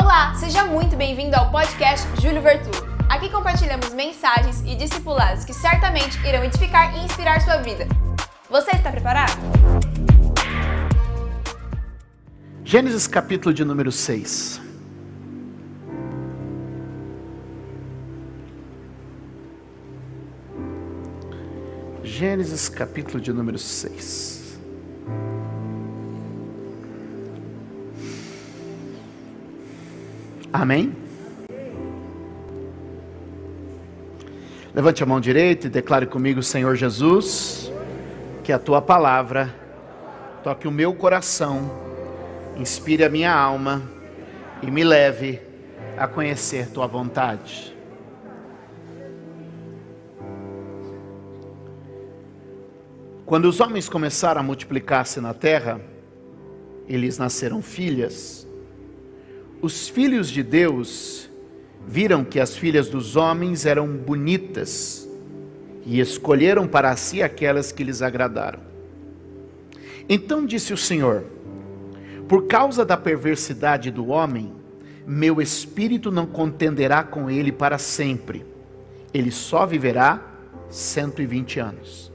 Olá, 0.00 0.32
seja 0.36 0.64
muito 0.64 0.94
bem-vindo 0.94 1.34
ao 1.34 1.50
podcast 1.50 2.06
Júlio 2.22 2.40
Vertulo. 2.40 2.86
Aqui 3.08 3.28
compartilhamos 3.28 3.92
mensagens 3.92 4.62
e 4.64 4.76
discipulados 4.76 5.44
que 5.44 5.52
certamente 5.52 6.16
irão 6.24 6.44
edificar 6.44 6.96
e 6.96 7.04
inspirar 7.04 7.40
sua 7.40 7.56
vida. 7.56 7.84
Você 8.48 8.70
está 8.70 8.92
preparado? 8.92 9.32
Gênesis 12.62 13.08
capítulo 13.08 13.52
de 13.52 13.64
número 13.64 13.90
6. 13.90 14.60
Gênesis 22.04 22.68
capítulo 22.68 23.20
de 23.20 23.32
número 23.32 23.58
6. 23.58 24.60
Amém? 30.52 30.96
Levante 34.74 35.02
a 35.02 35.06
mão 35.06 35.20
direita 35.20 35.66
e 35.66 35.70
declare 35.70 36.06
comigo, 36.06 36.42
Senhor 36.42 36.74
Jesus, 36.74 37.70
que 38.42 38.52
a 38.52 38.58
tua 38.58 38.80
palavra 38.80 39.54
toque 40.42 40.66
o 40.66 40.70
meu 40.70 40.94
coração, 40.94 41.70
inspire 42.56 43.04
a 43.04 43.10
minha 43.10 43.34
alma 43.34 43.82
e 44.62 44.70
me 44.70 44.84
leve 44.84 45.42
a 45.98 46.06
conhecer 46.06 46.70
tua 46.70 46.86
vontade. 46.86 47.76
Quando 53.26 53.44
os 53.44 53.60
homens 53.60 53.90
começaram 53.90 54.40
a 54.40 54.42
multiplicar-se 54.42 55.20
na 55.20 55.34
terra, 55.34 55.78
eles 56.88 57.18
nasceram 57.18 57.60
filhas. 57.60 58.47
Os 59.60 59.88
filhos 59.88 60.28
de 60.30 60.42
Deus 60.42 61.28
viram 61.86 62.24
que 62.24 62.38
as 62.38 62.56
filhas 62.56 62.88
dos 62.88 63.16
homens 63.16 63.66
eram 63.66 63.88
bonitas 63.88 65.08
e 65.84 65.98
escolheram 65.98 66.68
para 66.68 66.94
si 66.96 67.22
aquelas 67.22 67.72
que 67.72 67.82
lhes 67.82 68.00
agradaram. 68.00 68.60
Então 70.08 70.46
disse 70.46 70.72
o 70.72 70.76
Senhor: 70.76 71.24
Por 72.28 72.46
causa 72.46 72.84
da 72.84 72.96
perversidade 72.96 73.90
do 73.90 74.08
homem, 74.08 74.52
meu 75.04 75.40
espírito 75.40 76.12
não 76.12 76.26
contenderá 76.26 77.02
com 77.02 77.28
ele 77.28 77.50
para 77.50 77.78
sempre. 77.78 78.46
Ele 79.12 79.32
só 79.32 79.66
viverá 79.66 80.22
120 80.70 81.58
anos. 81.58 82.12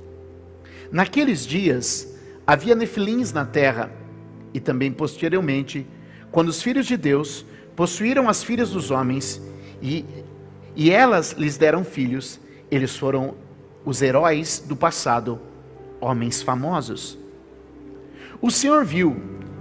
Naqueles 0.92 1.46
dias 1.46 2.16
havia 2.46 2.76
nefilins 2.76 3.34
na 3.34 3.46
terra, 3.46 3.92
e 4.54 4.60
também 4.60 4.92
posteriormente, 4.92 5.86
quando 6.34 6.50
os 6.50 6.64
filhos 6.64 6.88
de 6.88 6.98
Deus 6.98 7.46
possuíram 7.76 8.28
as 8.28 8.44
filhas 8.44 8.72
dos 8.72 8.90
homens, 8.90 9.40
e, 9.80 10.04
e 10.76 10.90
elas 10.90 11.34
lhes 11.34 11.58
deram 11.58 11.84
filhos, 11.84 12.40
eles 12.72 12.98
foram 12.98 13.36
os 13.86 14.02
heróis 14.02 14.58
do 14.68 14.76
passado, 14.76 15.40
homens 16.02 16.42
famosos. 16.42 17.20
O 18.42 18.50
Senhor 18.50 18.84
viu 18.84 19.16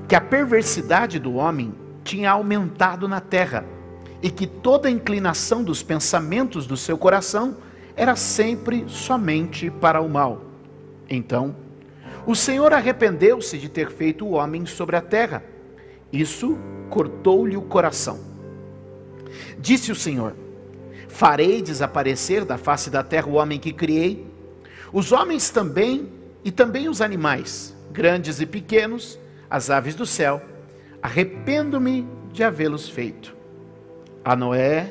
que 0.08 0.14
a 0.14 0.20
perversidade 0.20 1.18
do 1.18 1.34
homem 1.34 1.74
tinha 2.04 2.30
aumentado 2.30 3.06
na 3.06 3.20
terra, 3.20 3.66
e 4.22 4.30
que 4.30 4.46
toda 4.46 4.88
a 4.88 4.90
inclinação 4.90 5.62
dos 5.62 5.82
pensamentos 5.82 6.66
do 6.66 6.76
seu 6.78 6.96
coração 6.96 7.54
era 7.94 8.16
sempre 8.16 8.86
somente 8.88 9.70
para 9.70 10.00
o 10.00 10.08
mal. 10.08 10.40
Então, 11.06 11.54
o 12.26 12.34
Senhor 12.34 12.72
arrependeu-se 12.72 13.58
de 13.58 13.68
ter 13.68 13.90
feito 13.90 14.24
o 14.24 14.30
homem 14.30 14.64
sobre 14.64 14.96
a 14.96 15.02
terra. 15.02 15.51
Isso 16.12 16.58
cortou-lhe 16.90 17.56
o 17.56 17.62
coração. 17.62 18.20
Disse 19.58 19.90
o 19.90 19.96
Senhor: 19.96 20.34
Farei 21.08 21.62
desaparecer 21.62 22.44
da 22.44 22.58
face 22.58 22.90
da 22.90 23.02
terra 23.02 23.28
o 23.28 23.34
homem 23.34 23.58
que 23.58 23.72
criei, 23.72 24.26
os 24.92 25.12
homens 25.12 25.50
também 25.50 26.08
e 26.44 26.50
também 26.50 26.88
os 26.88 27.00
animais, 27.00 27.74
grandes 27.90 28.40
e 28.40 28.46
pequenos, 28.46 29.18
as 29.48 29.70
aves 29.70 29.94
do 29.94 30.04
céu. 30.04 30.42
Arrependo-me 31.02 32.06
de 32.32 32.44
havê-los 32.44 32.88
feito. 32.88 33.36
A 34.24 34.36
Noé, 34.36 34.90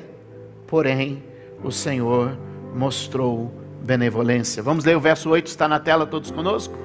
porém, 0.68 1.24
o 1.64 1.72
Senhor 1.72 2.38
mostrou 2.76 3.52
benevolência. 3.82 4.62
Vamos 4.62 4.86
ler 4.86 4.96
o 4.96 5.00
verso 5.00 5.30
8, 5.30 5.48
está 5.48 5.68
na 5.68 5.80
tela 5.80 6.06
todos 6.06 6.32
conosco? 6.32 6.78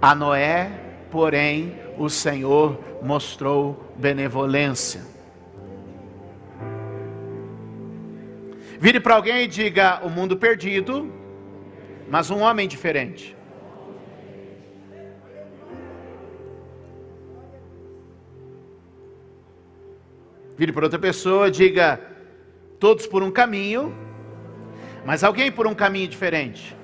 A 0.00 0.14
Noé, 0.14 0.70
porém, 1.10 1.74
o 1.98 2.08
Senhor 2.08 2.78
mostrou 3.02 3.92
benevolência. 3.96 5.02
Vire 8.78 9.00
para 9.00 9.14
alguém 9.14 9.44
e 9.44 9.46
diga: 9.46 10.00
o 10.02 10.10
mundo 10.10 10.36
perdido, 10.36 11.10
mas 12.08 12.30
um 12.30 12.40
homem 12.40 12.68
diferente. 12.68 13.34
Vire 20.56 20.72
para 20.72 20.84
outra 20.84 20.98
pessoa, 20.98 21.50
diga: 21.50 22.00
todos 22.78 23.06
por 23.06 23.22
um 23.22 23.30
caminho, 23.30 23.94
mas 25.04 25.24
alguém 25.24 25.50
por 25.50 25.66
um 25.66 25.74
caminho 25.74 26.08
diferente. 26.08 26.76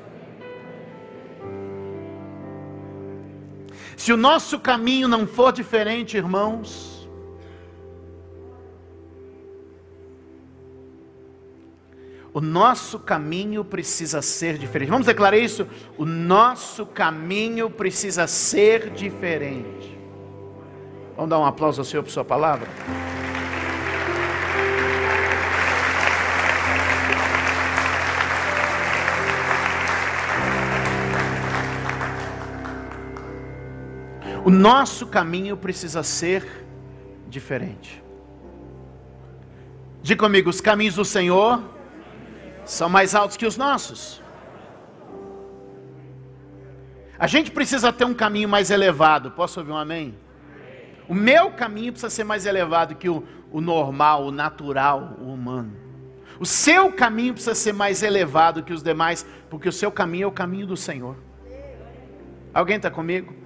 Se 4.03 4.13
o 4.13 4.17
nosso 4.17 4.59
caminho 4.59 5.07
não 5.07 5.29
for 5.29 5.53
diferente, 5.53 6.17
irmãos, 6.17 7.09
o 12.35 12.41
nosso 12.41 12.99
caminho 12.99 13.65
precisa 13.65 14.21
ser 14.21 14.59
diferente. 14.59 14.89
Vamos 14.89 15.07
declarar 15.07 15.39
isso? 15.39 15.69
O 15.97 16.05
nosso 16.05 16.85
caminho 16.85 17.71
precisa 17.71 18.27
ser 18.27 18.91
diferente. 18.91 19.97
Vamos 21.15 21.31
dar 21.31 21.39
um 21.39 21.47
aplauso 21.47 21.81
ao 21.81 21.85
Senhor 21.85 22.03
por 22.03 22.11
Sua 22.11 22.25
palavra? 22.25 22.67
Nosso 34.53 35.07
caminho 35.07 35.57
precisa 35.57 36.03
ser 36.03 36.47
diferente. 37.29 38.03
Diga 40.03 40.25
comigo: 40.25 40.51
os 40.51 40.61
caminhos 40.61 40.97
do 40.97 41.05
Senhor 41.05 41.63
são 42.65 42.89
mais 42.89 43.15
altos 43.15 43.37
que 43.37 43.47
os 43.47 43.57
nossos. 43.57 44.23
A 47.19 47.27
gente 47.27 47.51
precisa 47.51 47.93
ter 47.93 48.05
um 48.05 48.15
caminho 48.15 48.49
mais 48.49 48.71
elevado. 48.71 49.31
Posso 49.31 49.61
ouvir 49.61 49.73
um 49.73 49.77
amém? 49.77 50.15
O 51.09 51.15
meu 51.15 51.53
caminho 51.53 51.93
precisa 51.93 52.11
ser 52.11 52.25
mais 52.25 52.47
elevado 52.47 52.97
que 52.97 53.09
o, 53.09 53.25
o 53.51 53.61
normal, 53.61 54.25
o 54.25 54.33
natural, 54.33 55.17
o 55.21 55.33
humano. 55.33 55.73
O 56.41 56.47
seu 56.47 56.93
caminho 56.93 57.35
precisa 57.35 57.55
ser 57.55 57.73
mais 57.73 58.03
elevado 58.03 58.63
que 58.63 58.73
os 58.73 58.83
demais, 58.83 59.25
porque 59.49 59.69
o 59.69 59.73
seu 59.73 59.93
caminho 59.93 60.25
é 60.25 60.27
o 60.27 60.33
caminho 60.33 60.67
do 60.67 60.77
Senhor. 60.77 61.17
Alguém 62.53 62.77
está 62.77 62.91
comigo? 62.91 63.42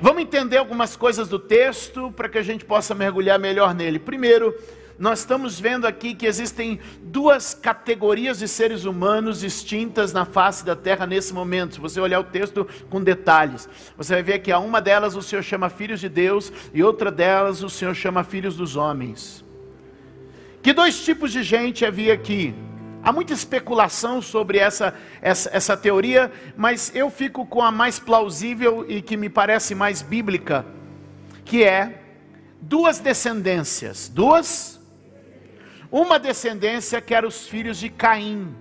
Vamos 0.00 0.22
entender 0.22 0.56
algumas 0.56 0.96
coisas 0.96 1.28
do 1.28 1.38
texto 1.38 2.12
para 2.12 2.28
que 2.28 2.38
a 2.38 2.42
gente 2.42 2.64
possa 2.64 2.94
mergulhar 2.94 3.38
melhor 3.38 3.74
nele. 3.74 3.98
Primeiro, 3.98 4.54
nós 4.98 5.20
estamos 5.20 5.58
vendo 5.58 5.86
aqui 5.86 6.14
que 6.14 6.26
existem 6.26 6.78
duas 7.02 7.54
categorias 7.54 8.38
de 8.38 8.46
seres 8.46 8.84
humanos 8.84 9.40
distintas 9.40 10.12
na 10.12 10.24
face 10.24 10.64
da 10.64 10.76
terra 10.76 11.06
nesse 11.06 11.32
momento. 11.34 11.74
Se 11.74 11.80
você 11.80 12.00
olhar 12.00 12.20
o 12.20 12.24
texto 12.24 12.66
com 12.88 13.02
detalhes, 13.02 13.68
você 13.96 14.14
vai 14.14 14.22
ver 14.22 14.38
que 14.40 14.52
a 14.52 14.58
uma 14.58 14.80
delas 14.80 15.16
o 15.16 15.22
Senhor 15.22 15.42
chama 15.42 15.68
filhos 15.68 16.00
de 16.00 16.08
Deus 16.08 16.52
e 16.72 16.82
outra 16.82 17.10
delas 17.10 17.62
o 17.62 17.70
Senhor 17.70 17.94
chama 17.94 18.22
filhos 18.22 18.56
dos 18.56 18.76
homens. 18.76 19.44
Que 20.62 20.72
dois 20.72 21.04
tipos 21.04 21.32
de 21.32 21.42
gente 21.42 21.84
havia 21.84 22.14
aqui? 22.14 22.54
Há 23.04 23.12
muita 23.12 23.32
especulação 23.32 24.22
sobre 24.22 24.58
essa, 24.58 24.94
essa, 25.20 25.50
essa, 25.52 25.76
teoria, 25.76 26.30
mas 26.56 26.92
eu 26.94 27.10
fico 27.10 27.44
com 27.44 27.60
a 27.60 27.70
mais 27.72 27.98
plausível 27.98 28.86
e 28.88 29.02
que 29.02 29.16
me 29.16 29.28
parece 29.28 29.74
mais 29.74 30.02
bíblica, 30.02 30.64
que 31.44 31.64
é 31.64 32.00
duas 32.60 33.00
descendências. 33.00 34.08
Duas? 34.08 34.80
Uma 35.90 36.18
descendência 36.18 37.00
que 37.00 37.12
era 37.12 37.26
os 37.26 37.48
filhos 37.48 37.76
de 37.76 37.88
Caim. 37.88 38.54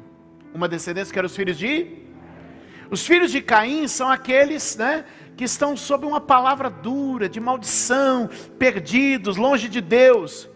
Uma 0.54 0.68
descendência 0.68 1.14
que 1.14 1.20
era 1.20 1.28
os 1.28 1.36
filhos 1.36 1.58
de. 1.58 2.00
Os 2.90 3.06
filhos 3.06 3.32
de 3.32 3.42
Caim 3.42 3.88
são 3.88 4.10
aqueles, 4.10 4.76
né? 4.76 5.06
Que 5.38 5.44
estão 5.44 5.78
sob 5.78 6.06
uma 6.06 6.20
palavra 6.20 6.70
dura, 6.70 7.30
de 7.30 7.40
maldição, 7.40 8.28
perdidos, 8.58 9.38
longe 9.38 9.70
de 9.70 9.80
Deus. 9.80 10.50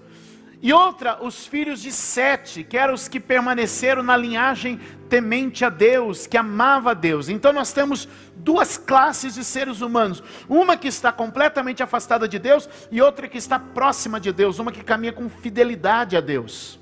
E 0.65 0.73
outra, 0.73 1.23
os 1.23 1.45
filhos 1.45 1.79
de 1.79 1.91
Sete, 1.91 2.63
que 2.63 2.75
eram 2.75 2.95
os 2.95 3.07
que 3.07 3.19
permaneceram 3.19 4.01
na 4.01 4.17
linhagem 4.17 4.79
temente 5.07 5.63
a 5.63 5.69
Deus, 5.69 6.25
que 6.25 6.35
amava 6.35 6.89
a 6.89 6.93
Deus. 6.95 7.29
Então 7.29 7.53
nós 7.53 7.71
temos 7.71 8.09
duas 8.37 8.75
classes 8.75 9.35
de 9.35 9.43
seres 9.43 9.81
humanos: 9.81 10.23
uma 10.49 10.75
que 10.75 10.87
está 10.87 11.11
completamente 11.11 11.83
afastada 11.83 12.27
de 12.27 12.39
Deus 12.39 12.67
e 12.91 12.99
outra 12.99 13.27
que 13.27 13.37
está 13.37 13.59
próxima 13.59 14.19
de 14.19 14.31
Deus, 14.31 14.57
uma 14.57 14.71
que 14.71 14.83
caminha 14.83 15.13
com 15.13 15.29
fidelidade 15.29 16.17
a 16.17 16.19
Deus. 16.19 16.79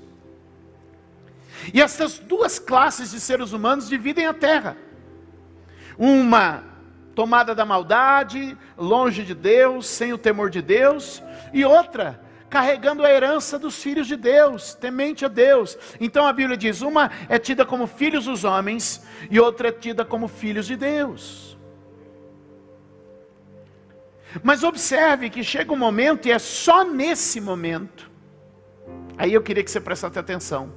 E 1.74 1.82
essas 1.82 2.18
duas 2.18 2.58
classes 2.58 3.10
de 3.10 3.20
seres 3.20 3.52
humanos 3.52 3.86
dividem 3.86 4.26
a 4.26 4.32
terra. 4.32 4.78
Uma 5.98 6.64
tomada 7.14 7.54
da 7.54 7.66
maldade, 7.66 8.56
longe 8.78 9.22
de 9.24 9.34
Deus, 9.34 9.86
sem 9.86 10.10
o 10.10 10.16
temor 10.16 10.48
de 10.48 10.62
Deus, 10.62 11.22
e 11.52 11.66
outra 11.66 12.23
carregando 12.54 13.04
a 13.04 13.10
herança 13.10 13.58
dos 13.58 13.82
filhos 13.82 14.06
de 14.06 14.14
Deus, 14.14 14.74
temente 14.74 15.24
a 15.24 15.28
Deus. 15.28 15.76
Então 16.00 16.24
a 16.24 16.32
Bíblia 16.32 16.56
diz: 16.56 16.82
uma 16.82 17.10
é 17.28 17.36
tida 17.36 17.66
como 17.66 17.88
filhos 17.88 18.26
dos 18.26 18.44
homens 18.44 19.02
e 19.28 19.40
outra 19.40 19.70
é 19.70 19.72
tida 19.72 20.04
como 20.04 20.28
filhos 20.28 20.64
de 20.64 20.76
Deus. 20.76 21.58
Mas 24.40 24.62
observe 24.62 25.30
que 25.30 25.42
chega 25.42 25.72
um 25.72 25.76
momento, 25.76 26.28
e 26.28 26.30
é 26.30 26.38
só 26.38 26.84
nesse 26.84 27.40
momento, 27.40 28.08
aí 29.18 29.34
eu 29.34 29.42
queria 29.42 29.64
que 29.64 29.70
você 29.70 29.80
prestasse 29.80 30.16
atenção, 30.16 30.72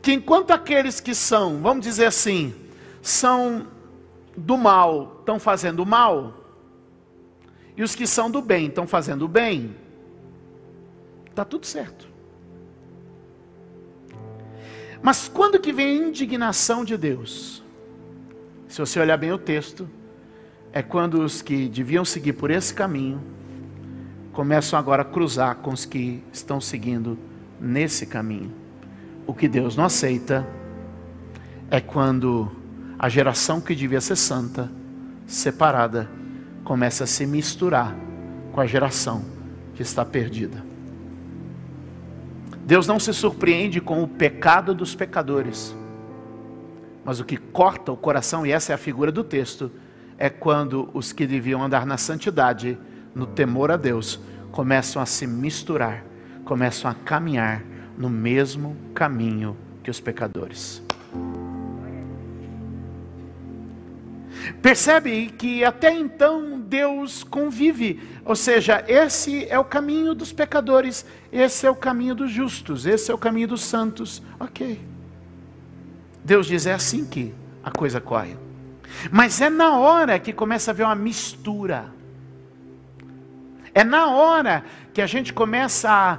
que 0.00 0.10
enquanto 0.10 0.52
aqueles 0.52 1.00
que 1.00 1.14
são, 1.14 1.60
vamos 1.60 1.84
dizer 1.84 2.06
assim, 2.06 2.54
são 3.02 3.66
do 4.34 4.56
mal, 4.56 5.18
estão 5.20 5.38
fazendo 5.38 5.84
mal, 5.84 6.32
e 7.76 7.82
os 7.82 7.94
que 7.94 8.06
são 8.06 8.30
do 8.30 8.40
bem 8.40 8.68
estão 8.68 8.86
fazendo 8.86 9.26
o 9.26 9.28
bem, 9.28 9.83
Está 11.34 11.44
tudo 11.44 11.66
certo. 11.66 12.08
Mas 15.02 15.26
quando 15.26 15.58
que 15.58 15.72
vem 15.72 16.04
a 16.04 16.06
indignação 16.06 16.84
de 16.84 16.96
Deus? 16.96 17.60
Se 18.68 18.78
você 18.78 19.00
olhar 19.00 19.16
bem 19.16 19.32
o 19.32 19.38
texto, 19.38 19.90
é 20.72 20.80
quando 20.80 21.20
os 21.20 21.42
que 21.42 21.68
deviam 21.68 22.04
seguir 22.04 22.34
por 22.34 22.52
esse 22.52 22.72
caminho 22.72 23.20
começam 24.32 24.78
agora 24.78 25.02
a 25.02 25.04
cruzar 25.04 25.56
com 25.56 25.72
os 25.72 25.84
que 25.84 26.22
estão 26.32 26.60
seguindo 26.60 27.18
nesse 27.60 28.06
caminho. 28.06 28.52
O 29.26 29.34
que 29.34 29.48
Deus 29.48 29.76
não 29.76 29.86
aceita 29.86 30.46
é 31.68 31.80
quando 31.80 32.48
a 32.96 33.08
geração 33.08 33.60
que 33.60 33.74
devia 33.74 34.00
ser 34.00 34.14
santa, 34.14 34.70
separada, 35.26 36.08
começa 36.62 37.02
a 37.02 37.08
se 37.08 37.26
misturar 37.26 37.92
com 38.52 38.60
a 38.60 38.66
geração 38.66 39.24
que 39.74 39.82
está 39.82 40.04
perdida. 40.04 40.63
Deus 42.64 42.86
não 42.86 42.98
se 42.98 43.12
surpreende 43.12 43.78
com 43.78 44.02
o 44.02 44.08
pecado 44.08 44.74
dos 44.74 44.94
pecadores, 44.94 45.76
mas 47.04 47.20
o 47.20 47.24
que 47.24 47.36
corta 47.36 47.92
o 47.92 47.96
coração, 47.96 48.46
e 48.46 48.52
essa 48.52 48.72
é 48.72 48.74
a 48.74 48.78
figura 48.78 49.12
do 49.12 49.22
texto, 49.22 49.70
é 50.16 50.30
quando 50.30 50.88
os 50.94 51.12
que 51.12 51.26
deviam 51.26 51.62
andar 51.62 51.84
na 51.84 51.98
santidade, 51.98 52.78
no 53.14 53.26
temor 53.26 53.70
a 53.70 53.76
Deus, 53.76 54.18
começam 54.50 55.02
a 55.02 55.06
se 55.06 55.26
misturar, 55.26 56.04
começam 56.44 56.90
a 56.90 56.94
caminhar 56.94 57.62
no 57.98 58.08
mesmo 58.08 58.76
caminho 58.94 59.56
que 59.82 59.90
os 59.90 60.00
pecadores. 60.00 60.82
Percebe 64.60 65.26
que 65.28 65.64
até 65.64 65.92
então 65.92 66.60
Deus 66.60 67.22
convive, 67.22 68.00
ou 68.24 68.34
seja, 68.34 68.84
esse 68.88 69.46
é 69.48 69.58
o 69.58 69.64
caminho 69.64 70.14
dos 70.14 70.32
pecadores, 70.32 71.06
esse 71.34 71.66
é 71.66 71.70
o 71.70 71.74
caminho 71.74 72.14
dos 72.14 72.30
justos, 72.30 72.86
esse 72.86 73.10
é 73.10 73.14
o 73.14 73.18
caminho 73.18 73.48
dos 73.48 73.62
santos. 73.62 74.22
Ok. 74.38 74.80
Deus 76.24 76.46
diz: 76.46 76.64
é 76.64 76.72
assim 76.72 77.04
que 77.04 77.34
a 77.60 77.72
coisa 77.72 78.00
corre. 78.00 78.36
Mas 79.10 79.40
é 79.40 79.50
na 79.50 79.76
hora 79.76 80.20
que 80.20 80.32
começa 80.32 80.70
a 80.70 80.72
haver 80.72 80.86
uma 80.86 80.94
mistura. 80.94 81.92
É 83.74 83.82
na 83.82 84.06
hora 84.12 84.64
que 84.92 85.02
a 85.02 85.06
gente 85.08 85.32
começa 85.32 85.90
a 85.90 86.18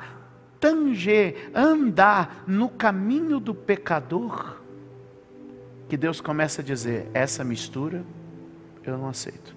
tanger, 0.59 1.49
andar 1.55 2.43
no 2.45 2.67
caminho 2.67 3.39
do 3.39 3.55
pecador 3.55 4.57
que 5.87 5.95
Deus 5.95 6.19
começa 6.19 6.61
a 6.61 6.65
dizer: 6.65 7.09
essa 7.13 7.41
mistura 7.41 8.03
eu 8.83 8.97
não 8.97 9.07
aceito. 9.07 9.55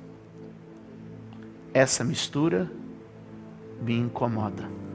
Essa 1.74 2.04
mistura 2.04 2.70
me 3.82 3.96
incomoda. 3.96 4.87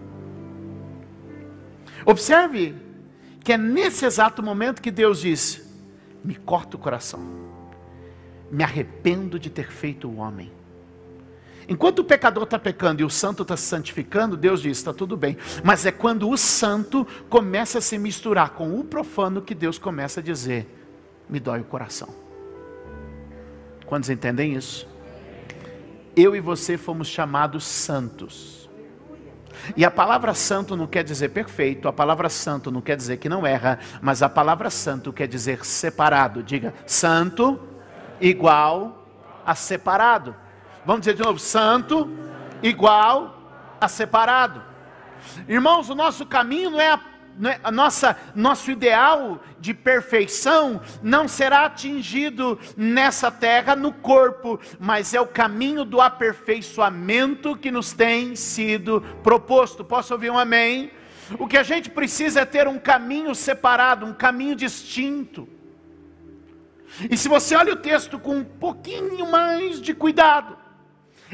Observe 2.05 2.75
que 3.43 3.53
é 3.53 3.57
nesse 3.57 4.05
exato 4.05 4.41
momento 4.41 4.81
que 4.81 4.91
Deus 4.91 5.19
diz: 5.19 5.61
me 6.23 6.35
corta 6.35 6.77
o 6.77 6.79
coração, 6.79 7.21
me 8.51 8.63
arrependo 8.63 9.37
de 9.37 9.49
ter 9.49 9.71
feito 9.71 10.07
o 10.07 10.17
homem. 10.17 10.51
Enquanto 11.67 11.99
o 11.99 12.03
pecador 12.03 12.43
está 12.43 12.59
pecando 12.59 13.01
e 13.01 13.05
o 13.05 13.09
santo 13.09 13.43
está 13.43 13.55
se 13.55 13.63
santificando, 13.63 14.35
Deus 14.35 14.61
diz: 14.61 14.77
está 14.77 14.93
tudo 14.93 15.15
bem. 15.15 15.37
Mas 15.63 15.85
é 15.85 15.91
quando 15.91 16.29
o 16.29 16.37
santo 16.37 17.07
começa 17.29 17.77
a 17.77 17.81
se 17.81 17.97
misturar 17.97 18.51
com 18.51 18.79
o 18.79 18.83
profano 18.83 19.41
que 19.41 19.55
Deus 19.55 19.77
começa 19.77 20.19
a 20.19 20.23
dizer: 20.23 20.67
me 21.29 21.39
dói 21.39 21.61
o 21.61 21.65
coração. 21.65 22.09
Quantos 23.85 24.09
entendem 24.09 24.55
isso? 24.55 24.87
Eu 26.15 26.35
e 26.35 26.39
você 26.39 26.77
fomos 26.77 27.07
chamados 27.07 27.63
santos. 27.63 28.62
E 29.75 29.85
a 29.85 29.91
palavra 29.91 30.33
santo 30.33 30.75
não 30.75 30.87
quer 30.87 31.03
dizer 31.03 31.29
perfeito, 31.29 31.87
a 31.87 31.93
palavra 31.93 32.29
santo 32.29 32.71
não 32.71 32.81
quer 32.81 32.95
dizer 32.95 33.17
que 33.17 33.29
não 33.29 33.45
erra, 33.45 33.79
mas 34.01 34.21
a 34.21 34.29
palavra 34.29 34.69
santo 34.69 35.13
quer 35.13 35.27
dizer 35.27 35.65
separado. 35.65 36.43
Diga, 36.43 36.73
santo 36.85 37.59
igual 38.19 39.05
a 39.45 39.55
separado. 39.55 40.35
Vamos 40.85 41.01
dizer 41.01 41.15
de 41.15 41.23
novo, 41.23 41.39
santo 41.39 42.09
igual 42.61 43.37
a 43.79 43.87
separado. 43.87 44.61
Irmãos, 45.47 45.89
o 45.89 45.95
nosso 45.95 46.25
caminho 46.25 46.71
não 46.71 46.81
é 46.81 46.91
a 46.91 47.12
a 47.63 47.71
nossa, 47.71 48.17
nosso 48.35 48.69
ideal 48.69 49.41
de 49.59 49.73
perfeição 49.73 50.81
não 51.01 51.27
será 51.27 51.65
atingido 51.65 52.59
nessa 52.77 53.31
terra, 53.31 53.75
no 53.75 53.91
corpo, 53.91 54.59
mas 54.79 55.13
é 55.13 55.21
o 55.21 55.27
caminho 55.27 55.83
do 55.83 55.99
aperfeiçoamento 55.99 57.55
que 57.55 57.71
nos 57.71 57.93
tem 57.93 58.35
sido 58.35 59.01
proposto. 59.23 59.83
Posso 59.83 60.13
ouvir 60.13 60.29
um 60.29 60.37
amém? 60.37 60.91
O 61.39 61.47
que 61.47 61.57
a 61.57 61.63
gente 61.63 61.89
precisa 61.89 62.41
é 62.41 62.45
ter 62.45 62.67
um 62.67 62.77
caminho 62.77 63.33
separado, 63.33 64.05
um 64.05 64.13
caminho 64.13 64.55
distinto. 64.55 65.47
E 67.09 67.17
se 67.17 67.27
você 67.27 67.55
olha 67.55 67.73
o 67.73 67.77
texto 67.77 68.19
com 68.19 68.37
um 68.37 68.43
pouquinho 68.43 69.29
mais 69.29 69.81
de 69.81 69.93
cuidado, 69.93 70.57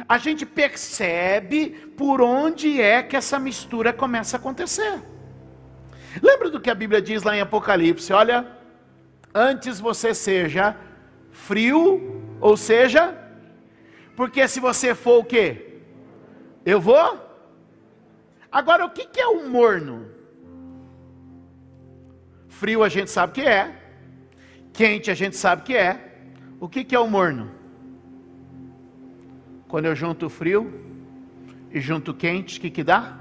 a 0.08 0.18
gente 0.18 0.46
percebe 0.46 1.92
por 1.98 2.22
onde 2.22 2.82
é 2.82 3.04
que 3.04 3.18
essa 3.18 3.38
mistura 3.38 3.92
começa 3.92 4.38
a 4.38 4.40
acontecer. 4.40 5.02
Lembra 6.22 6.50
do 6.50 6.60
que 6.60 6.70
a 6.70 6.76
Bíblia 6.76 7.02
diz 7.02 7.24
lá 7.24 7.36
em 7.36 7.42
Apocalipse? 7.42 8.12
Olha, 8.14 8.46
antes 9.34 9.80
você 9.80 10.14
seja 10.14 10.76
frio, 11.32 12.22
ou 12.42 12.58
seja, 12.58 13.18
porque 14.16 14.48
se 14.48 14.60
você 14.60 14.94
for 14.94 15.20
o 15.20 15.24
quê? 15.24 15.82
Eu 16.66 16.82
vou? 16.82 17.28
Agora, 18.52 18.86
o 18.86 18.90
que 18.90 19.20
é 19.20 19.28
o 19.28 19.48
morno? 19.48 20.08
Frio 22.48 22.84
a 22.84 22.90
gente 22.90 23.10
sabe 23.10 23.34
que 23.34 23.42
é, 23.42 23.74
quente 24.74 25.10
a 25.10 25.14
gente 25.14 25.38
sabe 25.38 25.62
que 25.62 25.76
é. 25.76 26.08
O 26.60 26.68
que 26.68 26.94
é 26.94 27.00
o 27.00 27.08
morno? 27.08 27.50
Quando 29.70 29.86
eu 29.86 29.96
junto 29.96 30.30
frio 30.30 30.74
e 31.72 31.80
junto 31.80 32.14
quente, 32.14 32.58
o 32.58 32.62
que, 32.62 32.70
que 32.70 32.84
dá? 32.84 33.18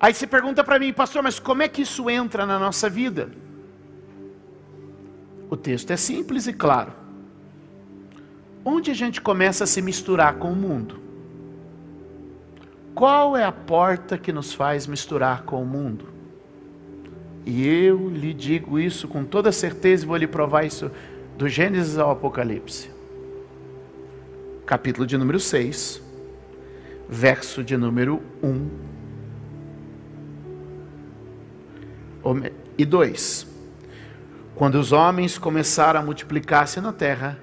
Aí 0.00 0.14
você 0.14 0.26
pergunta 0.26 0.62
para 0.62 0.78
mim, 0.78 0.92
pastor, 0.92 1.22
mas 1.22 1.40
como 1.40 1.62
é 1.62 1.68
que 1.68 1.82
isso 1.82 2.08
entra 2.08 2.46
na 2.46 2.58
nossa 2.58 2.88
vida? 2.88 3.30
O 5.50 5.56
texto 5.56 5.90
é 5.90 5.96
simples 5.96 6.46
e 6.46 6.52
claro. 6.52 6.92
Onde 8.64 8.90
a 8.90 8.94
gente 8.94 9.20
começa 9.20 9.64
a 9.64 9.66
se 9.66 9.82
misturar 9.82 10.34
com 10.34 10.52
o 10.52 10.56
mundo? 10.56 11.00
Qual 12.94 13.36
é 13.36 13.44
a 13.44 13.52
porta 13.52 14.16
que 14.16 14.32
nos 14.32 14.52
faz 14.52 14.86
misturar 14.86 15.42
com 15.42 15.62
o 15.62 15.66
mundo? 15.66 16.06
E 17.44 17.66
eu 17.66 18.08
lhe 18.08 18.34
digo 18.34 18.78
isso 18.78 19.08
com 19.08 19.24
toda 19.24 19.50
certeza 19.50 20.04
e 20.04 20.06
vou 20.06 20.16
lhe 20.16 20.26
provar 20.26 20.64
isso 20.64 20.90
do 21.36 21.48
Gênesis 21.48 21.98
ao 21.98 22.10
Apocalipse. 22.10 22.90
Capítulo 24.66 25.06
de 25.06 25.16
número 25.16 25.40
6, 25.40 26.02
verso 27.08 27.64
de 27.64 27.76
número 27.76 28.22
1 28.42 28.97
E 32.76 32.84
dois, 32.84 33.46
Quando 34.58 34.74
os 34.74 34.90
homens 34.90 35.38
começaram 35.38 36.00
a 36.00 36.02
multiplicar-se 36.02 36.80
na 36.80 36.92
terra, 36.92 37.38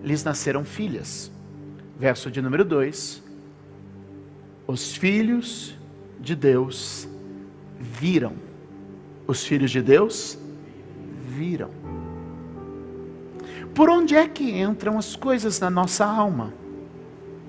lhes 0.00 0.22
nasceram 0.22 0.64
filhas. 0.64 1.28
Verso 1.98 2.30
de 2.30 2.40
número 2.40 2.64
2. 2.64 3.20
Os 4.64 4.94
filhos 4.94 5.76
de 6.20 6.36
Deus 6.36 7.08
viram. 7.80 8.34
Os 9.26 9.44
filhos 9.44 9.72
de 9.72 9.82
Deus 9.82 10.38
viram. 11.26 11.70
Por 13.74 13.90
onde 13.90 14.14
é 14.14 14.28
que 14.28 14.48
entram 14.60 14.98
as 14.98 15.16
coisas 15.16 15.58
na 15.58 15.68
nossa 15.68 16.06
alma? 16.06 16.54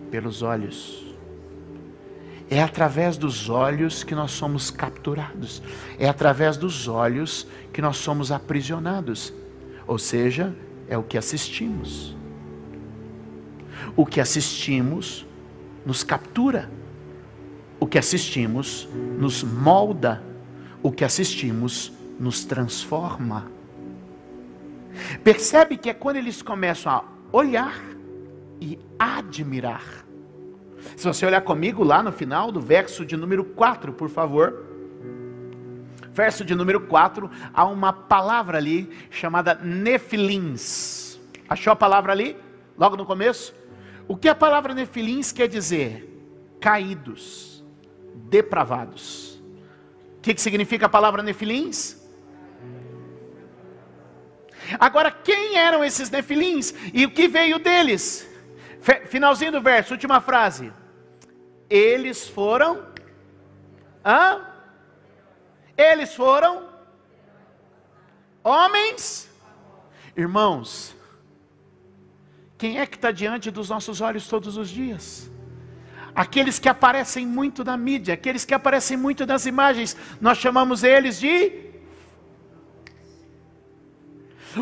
Pelos 0.09 0.41
olhos. 0.41 1.06
É 2.49 2.61
através 2.63 3.17
dos 3.17 3.49
olhos 3.49 4.03
que 4.03 4.15
nós 4.15 4.31
somos 4.31 4.71
capturados. 4.71 5.61
É 5.99 6.07
através 6.07 6.55
dos 6.55 6.87
olhos 6.87 7.45
que 7.73 7.81
nós 7.81 7.97
somos 7.97 8.31
aprisionados. 8.31 9.33
Ou 9.85 9.97
seja, 9.97 10.55
é 10.87 10.97
o 10.97 11.03
que 11.03 11.17
assistimos. 11.17 12.15
O 13.95 14.05
que 14.05 14.21
assistimos 14.21 15.25
nos 15.85 16.03
captura. 16.03 16.71
O 17.79 17.85
que 17.85 17.97
assistimos 17.97 18.87
nos 19.19 19.43
molda. 19.43 20.23
O 20.81 20.91
que 20.91 21.03
assistimos 21.03 21.91
nos 22.17 22.45
transforma. 22.45 23.51
Percebe 25.21 25.77
que 25.77 25.89
é 25.89 25.93
quando 25.93 26.15
eles 26.15 26.41
começam 26.41 26.91
a 26.91 27.03
olhar 27.31 27.83
e 28.59 28.79
admirar 28.97 30.06
se 30.95 31.05
você 31.05 31.25
olhar 31.25 31.41
comigo 31.41 31.83
lá 31.83 32.01
no 32.01 32.11
final 32.11 32.51
do 32.51 32.61
verso 32.61 33.05
de 33.05 33.17
número 33.17 33.43
4, 33.43 33.93
por 33.93 34.09
favor. 34.09 34.65
Verso 36.11 36.43
de 36.43 36.55
número 36.55 36.81
4, 36.81 37.29
há 37.53 37.65
uma 37.65 37.93
palavra 37.93 38.57
ali 38.57 38.89
chamada 39.11 39.53
nefilins. 39.55 41.19
Achou 41.47 41.71
a 41.71 41.75
palavra 41.75 42.11
ali? 42.11 42.35
Logo 42.77 42.95
no 42.95 43.05
começo? 43.05 43.53
O 44.07 44.15
que 44.15 44.27
a 44.27 44.35
palavra 44.35 44.73
nefilins 44.73 45.31
quer 45.31 45.47
dizer? 45.47 46.09
Caídos, 46.59 47.63
depravados. 48.15 49.39
O 50.17 50.21
que, 50.21 50.33
que 50.33 50.41
significa 50.41 50.87
a 50.87 50.89
palavra 50.89 51.21
nefilins? 51.21 51.97
Agora, 54.79 55.11
quem 55.11 55.57
eram 55.57 55.83
esses 55.83 56.09
nefilins 56.09 56.73
e 56.93 57.05
o 57.05 57.11
que 57.11 57.27
veio 57.27 57.59
deles? 57.59 58.26
Finalzinho 59.07 59.51
do 59.51 59.61
verso, 59.61 59.93
última 59.93 60.21
frase. 60.21 60.71
Eles 61.69 62.27
foram. 62.27 62.85
Hã? 64.05 64.45
Eles 65.77 66.15
foram. 66.15 66.69
Homens. 68.43 69.29
Irmãos. 70.15 70.95
Quem 72.57 72.79
é 72.79 72.85
que 72.85 72.95
está 72.95 73.11
diante 73.11 73.51
dos 73.51 73.69
nossos 73.69 73.99
olhos 74.01 74.27
todos 74.27 74.57
os 74.57 74.69
dias? 74.69 75.29
Aqueles 76.15 76.57
que 76.57 76.67
aparecem 76.67 77.27
muito 77.27 77.63
na 77.63 77.77
mídia, 77.77 78.15
aqueles 78.15 78.43
que 78.43 78.53
aparecem 78.53 78.97
muito 78.97 79.25
nas 79.25 79.45
imagens, 79.45 79.95
nós 80.19 80.39
chamamos 80.39 80.83
eles 80.83 81.19
de 81.19 81.66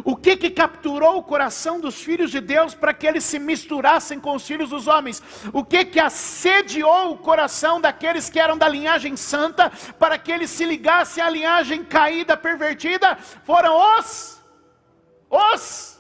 o 0.04 0.16
que 0.16 0.36
que 0.36 0.50
capturou 0.50 1.18
o 1.18 1.24
coração 1.24 1.80
dos 1.80 2.02
filhos 2.02 2.32
de 2.32 2.40
Deus 2.40 2.74
para 2.74 2.94
que 2.94 3.08
eles 3.08 3.24
se 3.24 3.40
misturassem 3.40 4.20
com 4.20 4.36
os 4.36 4.46
filhos 4.46 4.70
dos 4.70 4.88
homens? 4.88 5.22
O 5.54 5.64
que 5.64 5.86
que 5.86 6.00
assediou 6.00 7.12
o 7.12 7.18
coração 7.18 7.80
daqueles 7.80 8.30
que 8.30 8.40
eram 8.40 8.58
da 8.58 8.68
linhagem 8.68 9.16
santa 9.16 9.72
para 10.00 10.18
que 10.18 10.32
eles 10.32 10.50
se 10.50 10.66
ligassem 10.66 11.24
à 11.24 11.30
linhagem 11.30 11.84
caída, 11.84 12.36
pervertida? 12.36 13.16
Foram 13.44 14.00
os 14.00 14.42
os 15.30 15.96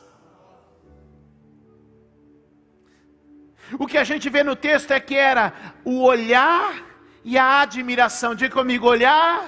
O 3.79 3.87
que 3.87 3.97
a 3.97 4.03
gente 4.03 4.29
vê 4.29 4.43
no 4.43 4.55
texto 4.55 4.91
é 4.91 4.99
que 4.99 5.15
era 5.15 5.51
o 5.83 6.03
olhar 6.03 6.75
e 7.23 7.37
a 7.37 7.61
admiração. 7.61 8.35
Diga 8.35 8.53
comigo, 8.53 8.87
olhar 8.87 9.43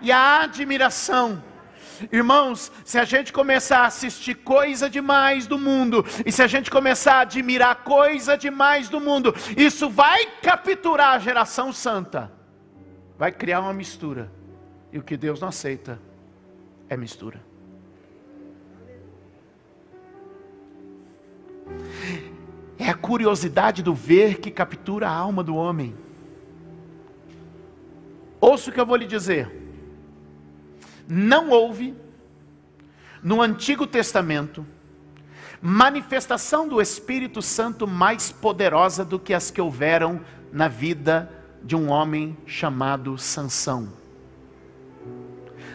e 0.00 0.10
a 0.10 0.42
admiração 0.42 1.42
Irmãos, 2.12 2.70
se 2.84 2.98
a 2.98 3.04
gente 3.04 3.32
começar 3.32 3.80
a 3.80 3.86
assistir 3.86 4.34
coisa 4.34 4.88
demais 4.88 5.46
do 5.46 5.58
mundo, 5.58 6.04
e 6.24 6.32
se 6.32 6.42
a 6.42 6.46
gente 6.46 6.70
começar 6.70 7.16
a 7.16 7.20
admirar 7.20 7.82
coisa 7.82 8.36
demais 8.36 8.88
do 8.88 9.00
mundo, 9.00 9.34
isso 9.56 9.88
vai 9.88 10.26
capturar 10.42 11.14
a 11.14 11.18
geração 11.18 11.72
santa, 11.72 12.32
vai 13.18 13.32
criar 13.32 13.60
uma 13.60 13.72
mistura. 13.72 14.30
E 14.92 14.98
o 14.98 15.02
que 15.02 15.16
Deus 15.16 15.40
não 15.40 15.48
aceita 15.48 16.00
é 16.88 16.96
mistura. 16.96 17.40
É 22.78 22.88
a 22.88 22.94
curiosidade 22.94 23.82
do 23.82 23.94
ver 23.94 24.38
que 24.38 24.50
captura 24.50 25.08
a 25.08 25.12
alma 25.12 25.42
do 25.42 25.56
homem. 25.56 25.94
Ouça 28.40 28.70
o 28.70 28.72
que 28.72 28.78
eu 28.78 28.86
vou 28.86 28.96
lhe 28.96 29.06
dizer 29.06 29.65
não 31.08 31.50
houve 31.50 31.94
no 33.22 33.40
Antigo 33.40 33.86
Testamento 33.86 34.66
manifestação 35.60 36.68
do 36.68 36.80
Espírito 36.80 37.40
Santo 37.40 37.86
mais 37.86 38.30
poderosa 38.30 39.04
do 39.04 39.18
que 39.18 39.32
as 39.32 39.50
que 39.50 39.60
houveram 39.60 40.20
na 40.52 40.68
vida 40.68 41.30
de 41.62 41.74
um 41.74 41.90
homem 41.90 42.36
chamado 42.46 43.18
Sansão. 43.18 43.92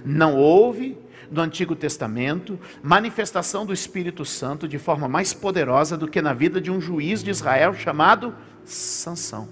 Não 0.05 0.35
houve 0.35 0.97
no 1.29 1.41
Antigo 1.41 1.75
Testamento 1.75 2.59
manifestação 2.83 3.65
do 3.65 3.73
Espírito 3.73 4.25
Santo 4.25 4.67
de 4.67 4.77
forma 4.77 5.07
mais 5.07 5.33
poderosa 5.33 5.97
do 5.97 6.07
que 6.07 6.21
na 6.21 6.33
vida 6.33 6.61
de 6.61 6.69
um 6.71 6.79
juiz 6.79 7.23
de 7.23 7.29
Israel 7.29 7.73
chamado 7.73 8.35
Sansão. 8.63 9.49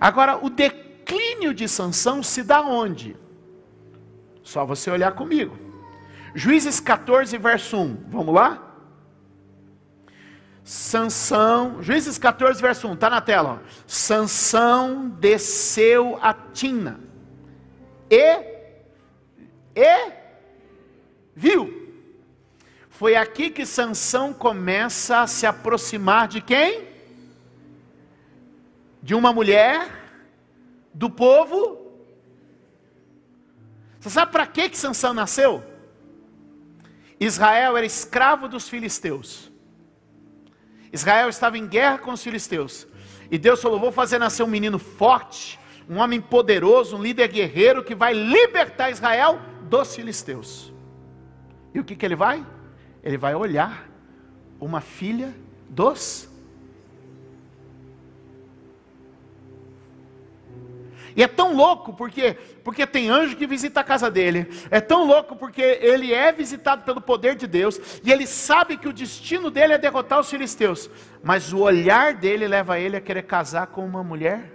Agora, 0.00 0.36
o 0.42 0.48
declínio 0.48 1.52
de 1.52 1.68
Sansão 1.68 2.22
se 2.22 2.42
dá 2.42 2.62
onde? 2.62 3.16
Só 4.42 4.64
você 4.64 4.90
olhar 4.90 5.12
comigo. 5.12 5.56
Juízes 6.34 6.80
14, 6.80 7.36
verso 7.38 7.76
1. 7.76 8.06
Vamos 8.10 8.34
lá? 8.34 8.72
Sansão, 10.64 11.82
Juízes 11.82 12.18
14, 12.18 12.60
verso 12.60 12.88
1, 12.88 12.94
está 12.94 13.10
na 13.10 13.20
tela. 13.20 13.60
Ó. 13.60 13.68
Sansão 13.86 15.08
desceu 15.08 16.18
a 16.22 16.32
Tina 16.32 17.00
e, 18.08 18.38
e 19.74 20.12
viu. 21.34 21.82
Foi 22.88 23.16
aqui 23.16 23.50
que 23.50 23.66
Sansão 23.66 24.32
começa 24.32 25.22
a 25.22 25.26
se 25.26 25.46
aproximar 25.46 26.28
de 26.28 26.40
quem? 26.40 26.86
De 29.02 29.14
uma 29.14 29.32
mulher 29.32 29.88
do 30.94 31.10
povo 31.10 31.81
você 34.02 34.10
sabe 34.10 34.32
para 34.32 34.44
que 34.48 34.68
que 34.68 34.76
Sansão 34.76 35.14
nasceu? 35.14 35.62
Israel 37.20 37.76
era 37.76 37.86
escravo 37.86 38.48
dos 38.48 38.68
filisteus. 38.68 39.48
Israel 40.92 41.28
estava 41.28 41.56
em 41.56 41.68
guerra 41.68 41.98
com 41.98 42.10
os 42.10 42.20
filisteus. 42.20 42.84
E 43.30 43.38
Deus 43.38 43.62
falou: 43.62 43.78
Vou 43.78 43.92
fazer 43.92 44.18
nascer 44.18 44.42
um 44.42 44.48
menino 44.48 44.76
forte, 44.76 45.56
um 45.88 45.98
homem 45.98 46.20
poderoso, 46.20 46.96
um 46.96 47.02
líder 47.02 47.28
guerreiro 47.28 47.84
que 47.84 47.94
vai 47.94 48.12
libertar 48.12 48.90
Israel 48.90 49.40
dos 49.70 49.94
filisteus. 49.94 50.72
E 51.72 51.78
o 51.78 51.84
que, 51.84 51.94
que 51.94 52.04
ele 52.04 52.16
vai? 52.16 52.44
Ele 53.04 53.16
vai 53.16 53.36
olhar 53.36 53.88
uma 54.58 54.80
filha 54.80 55.32
dos 55.70 56.28
E 61.14 61.22
é 61.22 61.28
tão 61.28 61.54
louco 61.54 61.92
porque, 61.92 62.34
porque 62.64 62.86
tem 62.86 63.10
anjo 63.10 63.36
que 63.36 63.46
visita 63.46 63.80
a 63.80 63.84
casa 63.84 64.10
dele. 64.10 64.48
É 64.70 64.80
tão 64.80 65.04
louco 65.06 65.36
porque 65.36 65.60
ele 65.60 66.12
é 66.12 66.32
visitado 66.32 66.84
pelo 66.84 67.00
poder 67.00 67.34
de 67.34 67.46
Deus. 67.46 67.80
E 68.02 68.10
ele 68.10 68.26
sabe 68.26 68.76
que 68.76 68.88
o 68.88 68.92
destino 68.92 69.50
dele 69.50 69.74
é 69.74 69.78
derrotar 69.78 70.20
os 70.20 70.30
filisteus. 70.30 70.90
Mas 71.22 71.52
o 71.52 71.58
olhar 71.58 72.14
dele 72.14 72.46
leva 72.48 72.78
ele 72.78 72.96
a 72.96 73.00
querer 73.00 73.22
casar 73.22 73.66
com 73.68 73.84
uma 73.84 74.02
mulher. 74.02 74.52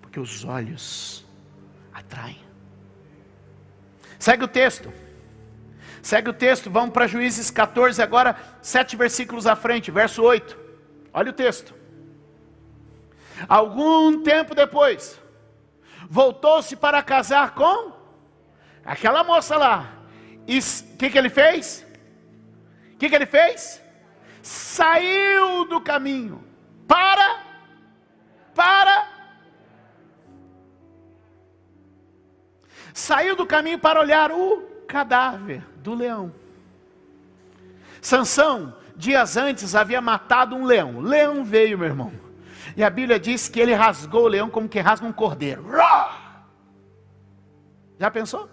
Porque 0.00 0.20
os 0.20 0.44
olhos 0.44 1.26
atraem. 1.92 2.40
Segue 4.18 4.44
o 4.44 4.48
texto. 4.48 4.92
Segue 6.02 6.30
o 6.30 6.32
texto, 6.32 6.70
vamos 6.70 6.90
para 6.90 7.06
Juízes 7.06 7.50
14, 7.50 8.00
agora, 8.00 8.36
sete 8.62 8.96
versículos 8.96 9.46
à 9.46 9.54
frente, 9.54 9.90
verso 9.90 10.22
8. 10.22 10.67
Olha 11.18 11.30
o 11.30 11.32
texto. 11.32 11.74
Algum 13.48 14.22
tempo 14.22 14.54
depois, 14.54 15.20
voltou-se 16.08 16.76
para 16.76 17.02
casar 17.02 17.56
com 17.56 17.92
aquela 18.84 19.24
moça 19.24 19.56
lá. 19.56 19.94
E 20.46 20.60
o 20.60 20.96
que, 20.96 21.10
que 21.10 21.18
ele 21.18 21.28
fez? 21.28 21.84
O 22.92 22.98
que, 22.98 23.08
que 23.08 23.16
ele 23.16 23.26
fez? 23.26 23.82
Saiu 24.40 25.64
do 25.64 25.80
caminho 25.80 26.44
para, 26.86 27.42
para. 28.54 29.08
saiu 32.94 33.34
do 33.34 33.44
caminho 33.44 33.80
para 33.80 34.00
olhar 34.00 34.30
o 34.30 34.62
cadáver 34.86 35.66
do 35.78 35.94
leão. 35.94 36.32
Sansão, 38.00 38.76
dias 38.98 39.36
antes, 39.36 39.74
havia 39.74 40.00
matado 40.00 40.56
um 40.56 40.64
leão. 40.64 41.00
Leão 41.00 41.44
veio, 41.44 41.78
meu 41.78 41.86
irmão. 41.86 42.12
E 42.76 42.82
a 42.82 42.90
Bíblia 42.90 43.18
diz 43.18 43.48
que 43.48 43.60
ele 43.60 43.72
rasgou 43.72 44.24
o 44.24 44.28
leão 44.28 44.50
como 44.50 44.68
que 44.68 44.80
rasga 44.80 45.06
um 45.06 45.12
cordeiro. 45.12 45.64
Já 47.98 48.10
pensou? 48.10 48.48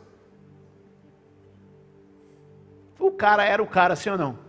O 3.00 3.12
cara 3.12 3.44
era 3.44 3.62
o 3.62 3.68
cara, 3.68 3.96
sim 3.96 4.10
ou 4.10 4.18
não? 4.18 4.40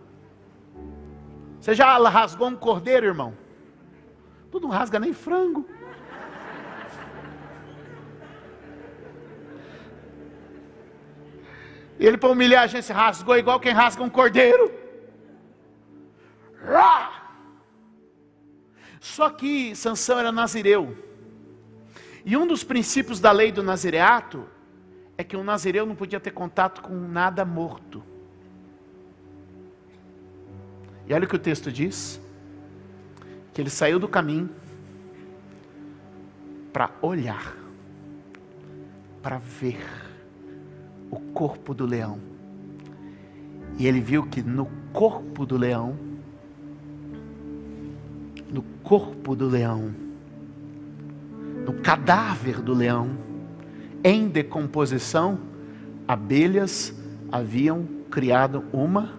Você 1.59 1.73
já 1.73 1.97
rasgou 1.97 2.47
um 2.47 2.55
cordeiro, 2.55 3.05
irmão? 3.05 3.35
Tu 4.51 4.59
não 4.59 4.69
rasga 4.69 4.99
nem 4.99 5.13
frango. 5.13 5.67
E 11.99 12.05
ele, 12.05 12.17
para 12.17 12.29
humilhar 12.29 12.63
a 12.63 12.67
gente, 12.67 12.91
rasgou 12.93 13.35
igual 13.35 13.59
quem 13.59 13.73
rasga 13.73 14.03
um 14.03 14.09
cordeiro. 14.09 14.86
Só 19.17 19.31
que 19.31 19.75
Sansão 19.75 20.19
era 20.19 20.31
nazireu. 20.31 20.95
E 22.23 22.37
um 22.37 22.45
dos 22.45 22.63
princípios 22.63 23.19
da 23.19 23.31
lei 23.31 23.51
do 23.51 23.63
nazireato 23.63 24.45
é 25.17 25.23
que 25.23 25.35
um 25.35 25.43
nazireu 25.43 25.87
não 25.87 25.95
podia 25.95 26.19
ter 26.19 26.29
contato 26.29 26.83
com 26.83 26.93
nada 26.93 27.43
morto. 27.43 28.03
E 31.07 31.15
olha 31.15 31.25
o 31.25 31.27
que 31.27 31.35
o 31.35 31.39
texto 31.39 31.71
diz: 31.71 32.21
que 33.55 33.59
ele 33.59 33.71
saiu 33.71 33.97
do 33.97 34.07
caminho 34.07 34.51
para 36.71 36.91
olhar, 37.01 37.57
para 39.23 39.39
ver 39.39 39.83
o 41.09 41.19
corpo 41.33 41.73
do 41.73 41.87
leão. 41.87 42.21
E 43.79 43.87
ele 43.87 43.99
viu 43.99 44.27
que 44.27 44.43
no 44.43 44.67
corpo 44.93 45.43
do 45.43 45.57
leão, 45.57 46.06
corpo 48.87 49.35
do 49.35 49.49
leão, 49.49 49.93
no 51.65 51.73
cadáver 51.73 52.61
do 52.61 52.73
leão, 52.73 53.17
em 54.01 54.29
decomposição, 54.29 55.39
abelhas 56.07 56.93
haviam 57.29 57.85
criado 58.09 58.63
uma 58.71 59.11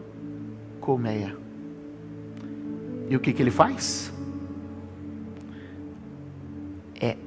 colmeia. 0.81 1.37
E 3.11 3.15
o 3.15 3.21
que, 3.21 3.31
que 3.31 3.43
ele 3.43 3.51
faz? 3.51 4.11
É, 6.99 7.19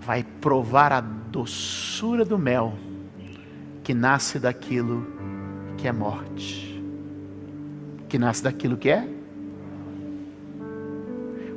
vai 0.00 0.22
provar 0.22 0.92
a 0.92 1.00
doçura 1.00 2.24
do 2.24 2.38
mel 2.38 2.74
que 3.82 3.92
nasce 3.92 4.38
daquilo 4.38 5.04
que 5.76 5.88
é 5.88 5.92
morte, 5.92 6.80
que 8.08 8.20
nasce 8.20 8.44
daquilo 8.44 8.76
que 8.76 8.88
é 8.88 9.17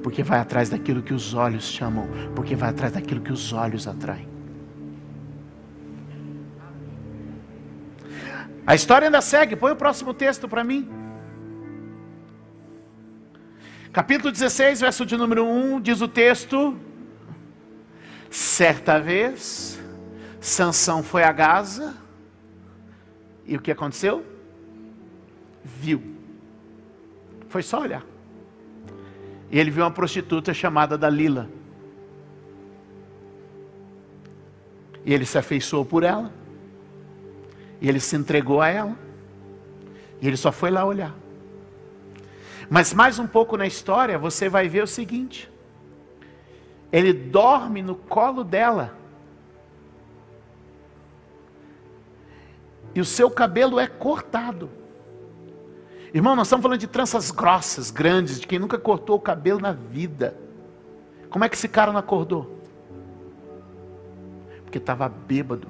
porque 0.01 0.23
vai 0.23 0.39
atrás 0.39 0.69
daquilo 0.69 1.01
que 1.01 1.13
os 1.13 1.33
olhos 1.33 1.63
chamam, 1.63 2.07
porque 2.35 2.55
vai 2.55 2.69
atrás 2.69 2.93
daquilo 2.93 3.21
que 3.21 3.31
os 3.31 3.53
olhos 3.53 3.87
atraem. 3.87 4.27
A 8.65 8.75
história 8.75 9.07
ainda 9.07 9.21
segue, 9.21 9.55
põe 9.55 9.71
o 9.71 9.75
próximo 9.75 10.13
texto 10.13 10.47
para 10.47 10.63
mim. 10.63 10.89
Capítulo 13.91 14.31
16, 14.31 14.81
verso 14.81 15.05
de 15.05 15.17
número 15.17 15.45
1, 15.45 15.81
diz 15.81 16.01
o 16.01 16.07
texto: 16.07 16.77
Certa 18.29 18.99
vez, 18.99 19.79
Sansão 20.39 21.03
foi 21.03 21.23
a 21.23 21.31
Gaza, 21.31 21.93
e 23.45 23.57
o 23.57 23.61
que 23.61 23.71
aconteceu? 23.71 24.25
Viu. 25.63 26.01
Foi 27.49 27.61
só 27.61 27.81
olhar. 27.81 28.10
E 29.51 29.59
ele 29.59 29.69
viu 29.69 29.83
uma 29.83 29.91
prostituta 29.91 30.53
chamada 30.53 30.97
Dalila. 30.97 31.49
E 35.03 35.13
ele 35.13 35.25
se 35.25 35.37
afeiçoou 35.37 35.83
por 35.83 36.03
ela. 36.03 36.31
E 37.81 37.89
ele 37.89 37.99
se 37.99 38.15
entregou 38.15 38.61
a 38.61 38.69
ela. 38.69 38.95
E 40.21 40.27
ele 40.27 40.37
só 40.37 40.53
foi 40.53 40.71
lá 40.71 40.85
olhar. 40.85 41.13
Mas 42.69 42.93
mais 42.93 43.19
um 43.19 43.27
pouco 43.27 43.57
na 43.57 43.67
história, 43.67 44.17
você 44.17 44.47
vai 44.47 44.69
ver 44.69 44.83
o 44.83 44.87
seguinte: 44.87 45.51
ele 46.89 47.11
dorme 47.11 47.81
no 47.81 47.95
colo 47.95 48.45
dela. 48.45 48.97
E 52.95 53.01
o 53.01 53.05
seu 53.05 53.29
cabelo 53.29 53.77
é 53.77 53.87
cortado. 53.87 54.80
Irmão, 56.13 56.35
nós 56.35 56.47
estamos 56.47 56.63
falando 56.63 56.79
de 56.79 56.87
tranças 56.87 57.31
grossas, 57.31 57.89
grandes, 57.89 58.39
de 58.39 58.47
quem 58.47 58.59
nunca 58.59 58.77
cortou 58.77 59.15
o 59.15 59.21
cabelo 59.21 59.59
na 59.59 59.71
vida. 59.71 60.35
Como 61.29 61.45
é 61.45 61.49
que 61.49 61.55
esse 61.55 61.67
cara 61.67 61.91
não 61.91 61.99
acordou? 61.99 62.59
Porque 64.63 64.77
estava 64.77 65.07
bêbado. 65.07 65.67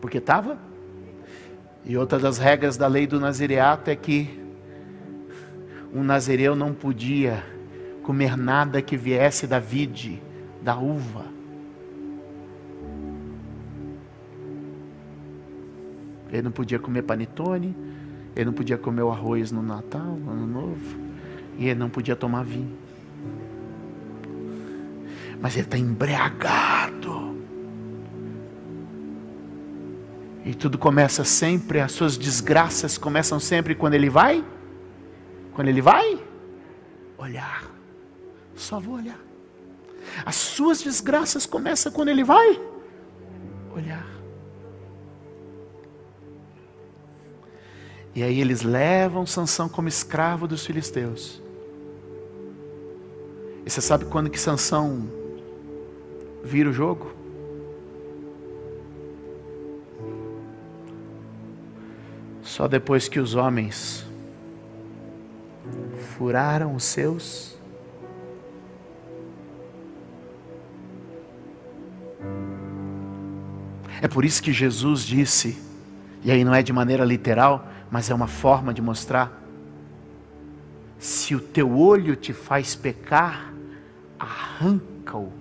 Porque 0.00 0.18
estava 0.18 0.58
e 1.86 1.98
outra 1.98 2.18
das 2.18 2.38
regras 2.38 2.78
da 2.78 2.86
lei 2.86 3.06
do 3.06 3.20
nazireato 3.20 3.90
é 3.90 3.96
que 3.96 4.42
um 5.92 6.02
nazireu 6.02 6.56
não 6.56 6.72
podia 6.72 7.44
comer 8.02 8.38
nada 8.38 8.80
que 8.80 8.96
viesse 8.96 9.46
da 9.46 9.58
vide, 9.58 10.22
da 10.62 10.76
uva. 10.76 11.33
Ele 16.34 16.42
não 16.42 16.50
podia 16.50 16.80
comer 16.80 17.02
panetone, 17.02 17.76
ele 18.34 18.46
não 18.46 18.52
podia 18.52 18.76
comer 18.76 19.02
o 19.02 19.10
arroz 19.12 19.52
no 19.52 19.62
Natal, 19.62 20.16
no 20.16 20.32
Ano 20.32 20.46
Novo, 20.48 20.96
e 21.56 21.68
ele 21.68 21.78
não 21.78 21.88
podia 21.88 22.16
tomar 22.16 22.44
vinho. 22.44 22.76
Mas 25.40 25.54
ele 25.54 25.66
está 25.66 25.78
embriagado. 25.78 27.38
E 30.44 30.52
tudo 30.54 30.76
começa 30.76 31.22
sempre, 31.22 31.80
as 31.80 31.92
suas 31.92 32.18
desgraças 32.18 32.98
começam 32.98 33.38
sempre 33.38 33.76
quando 33.76 33.94
ele 33.94 34.10
vai? 34.10 34.44
Quando 35.52 35.68
ele 35.68 35.80
vai? 35.80 36.20
Olhar. 37.16 37.62
Só 38.56 38.80
vou 38.80 38.96
olhar. 38.96 39.20
As 40.26 40.34
suas 40.34 40.82
desgraças 40.82 41.46
começam 41.46 41.92
quando 41.92 42.08
ele 42.08 42.24
vai? 42.24 42.60
Olhar. 43.72 44.13
E 48.14 48.22
aí 48.22 48.40
eles 48.40 48.62
levam 48.62 49.26
Sansão 49.26 49.68
como 49.68 49.88
escravo 49.88 50.46
dos 50.46 50.64
filisteus. 50.64 51.42
E 53.66 53.70
você 53.70 53.80
sabe 53.80 54.04
quando 54.04 54.30
que 54.30 54.38
Sansão 54.38 55.08
vira 56.42 56.68
o 56.68 56.72
jogo? 56.72 57.12
Só 62.42 62.68
depois 62.68 63.08
que 63.08 63.18
os 63.18 63.34
homens 63.34 64.06
furaram 66.16 66.74
os 66.74 66.84
seus 66.84 67.54
É 74.04 74.06
por 74.06 74.22
isso 74.22 74.42
que 74.42 74.52
Jesus 74.52 75.02
disse, 75.02 75.58
e 76.22 76.30
aí 76.30 76.44
não 76.44 76.54
é 76.54 76.62
de 76.62 76.74
maneira 76.74 77.06
literal, 77.06 77.66
mas 77.90 78.10
é 78.10 78.14
uma 78.14 78.26
forma 78.26 78.72
de 78.72 78.82
mostrar: 78.82 79.42
se 80.98 81.34
o 81.34 81.40
teu 81.40 81.76
olho 81.78 82.16
te 82.16 82.32
faz 82.32 82.74
pecar, 82.74 83.52
arranca-o, 84.18 85.32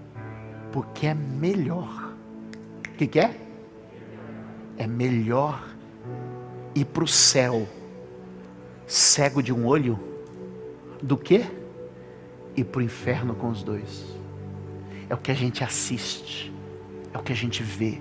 porque 0.72 1.08
é 1.08 1.14
melhor. 1.14 2.14
O 2.88 2.96
que, 2.96 3.08
que 3.08 3.20
é? 3.20 3.40
É 4.78 4.88
melhor 4.88 5.64
ir 6.76 6.86
para 6.86 7.04
o 7.04 7.08
céu 7.08 7.68
cego 8.86 9.42
de 9.42 9.54
um 9.54 9.66
olho 9.66 10.00
do 11.02 11.18
que 11.18 11.46
ir 12.56 12.64
para 12.66 12.80
o 12.80 12.82
inferno 12.82 13.34
com 13.34 13.50
os 13.50 13.64
dois. 13.64 14.06
É 15.10 15.14
o 15.14 15.18
que 15.18 15.32
a 15.32 15.36
gente 15.36 15.64
assiste, 15.64 16.54
é 17.14 17.18
o 17.18 17.24
que 17.24 17.32
a 17.32 17.36
gente 17.36 17.64
vê. 17.64 18.00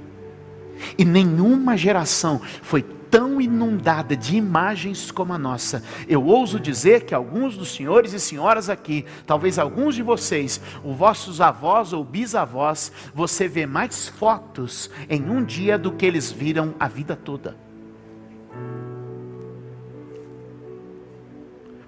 E 0.98 1.04
nenhuma 1.04 1.76
geração 1.76 2.40
foi 2.62 2.84
tão 3.12 3.40
inundada 3.40 4.16
de 4.16 4.36
imagens 4.36 5.12
como 5.12 5.32
a 5.32 5.38
nossa. 5.38 5.84
Eu 6.08 6.24
ouso 6.24 6.58
dizer 6.58 7.04
que 7.04 7.14
alguns 7.14 7.56
dos 7.56 7.72
senhores 7.72 8.12
e 8.12 8.18
senhoras 8.18 8.68
aqui, 8.68 9.04
talvez 9.24 9.56
alguns 9.58 9.94
de 9.94 10.02
vocês, 10.02 10.60
os 10.82 10.96
vossos 10.96 11.40
avós 11.40 11.92
ou 11.92 12.02
bisavós, 12.02 12.90
você 13.14 13.46
vê 13.46 13.66
mais 13.66 14.08
fotos 14.08 14.90
em 15.08 15.22
um 15.28 15.44
dia 15.44 15.78
do 15.78 15.92
que 15.92 16.06
eles 16.06 16.32
viram 16.32 16.74
a 16.80 16.88
vida 16.88 17.14
toda. 17.14 17.56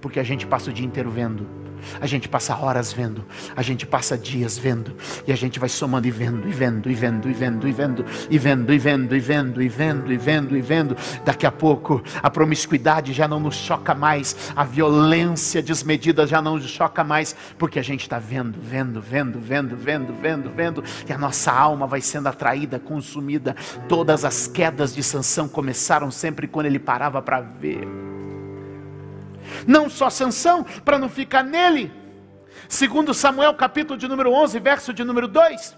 porque 0.05 0.21
a 0.21 0.23
gente 0.23 0.47
passa 0.47 0.69
o 0.69 0.73
dia 0.73 0.85
inteiro 0.85 1.11
vendo 1.11 1.64
A 2.01 2.07
gente 2.07 2.29
passa 2.29 2.57
horas 2.57 2.93
vendo, 2.93 3.25
a 3.57 3.63
gente 3.63 3.87
passa 3.87 4.17
dias 4.17 4.59
vendo, 4.59 4.95
e 5.27 5.33
a 5.33 5.37
gente 5.37 5.59
vai 5.59 5.69
somando 5.69 6.07
e 6.07 6.11
vendo, 6.11 6.49
e 6.49 6.53
vendo, 6.53 6.91
e 6.91 6.95
vendo, 6.95 7.29
e 7.29 7.33
vendo, 7.33 7.67
e 7.67 7.73
vendo, 7.73 8.07
e 8.31 8.39
vendo, 8.39 8.75
e 8.75 8.79
vendo, 8.79 9.15
e 9.15 9.19
vendo, 9.19 9.63
e 9.63 9.69
vendo, 9.69 10.13
e 10.13 10.17
vendo, 10.17 10.57
e 10.57 10.61
vendo. 10.61 10.97
Daqui 11.25 11.47
a 11.47 11.53
pouco 11.53 12.03
a 12.23 12.31
promiscuidade 12.31 13.13
já 13.13 13.29
não 13.29 13.41
nos 13.41 13.57
choca 13.57 13.95
mais, 13.95 14.53
a 14.55 14.65
violência 14.65 15.63
desmedida 15.63 16.27
já 16.27 16.41
não 16.41 16.57
nos 16.57 16.69
choca 16.69 17.05
mais, 17.05 17.35
porque 17.59 17.79
a 17.79 17.83
gente 17.83 18.03
está 18.03 18.19
vendo, 18.19 18.59
vendo, 18.61 19.01
vendo, 19.01 19.41
vendo, 19.41 19.77
vendo, 19.77 20.15
vendo, 20.15 20.51
vendo, 20.51 20.85
e 21.09 21.13
a 21.13 21.19
nossa 21.19 21.53
alma 21.53 21.87
vai 21.87 22.01
sendo 22.01 22.29
atraída, 22.29 22.79
consumida. 22.79 23.55
Todas 23.89 24.25
as 24.25 24.47
quedas 24.47 24.95
de 24.95 25.03
Sansão 25.03 25.49
começaram 25.49 26.11
sempre 26.11 26.47
quando 26.47 26.67
ele 26.67 26.79
parava 26.79 27.21
para 27.23 27.41
ver. 27.41 27.87
Não 29.67 29.89
só 29.89 30.11
Sansão, 30.11 30.65
para 30.85 30.99
não 30.99 31.09
ficar 31.09 31.43
nele. 31.43 31.93
Segundo 32.69 33.13
Samuel, 33.13 33.55
capítulo 33.55 33.99
de 33.99 34.09
número 34.09 34.33
11, 34.33 34.59
verso 34.61 34.93
de 34.93 35.05
número 35.05 35.29
2. 35.29 35.77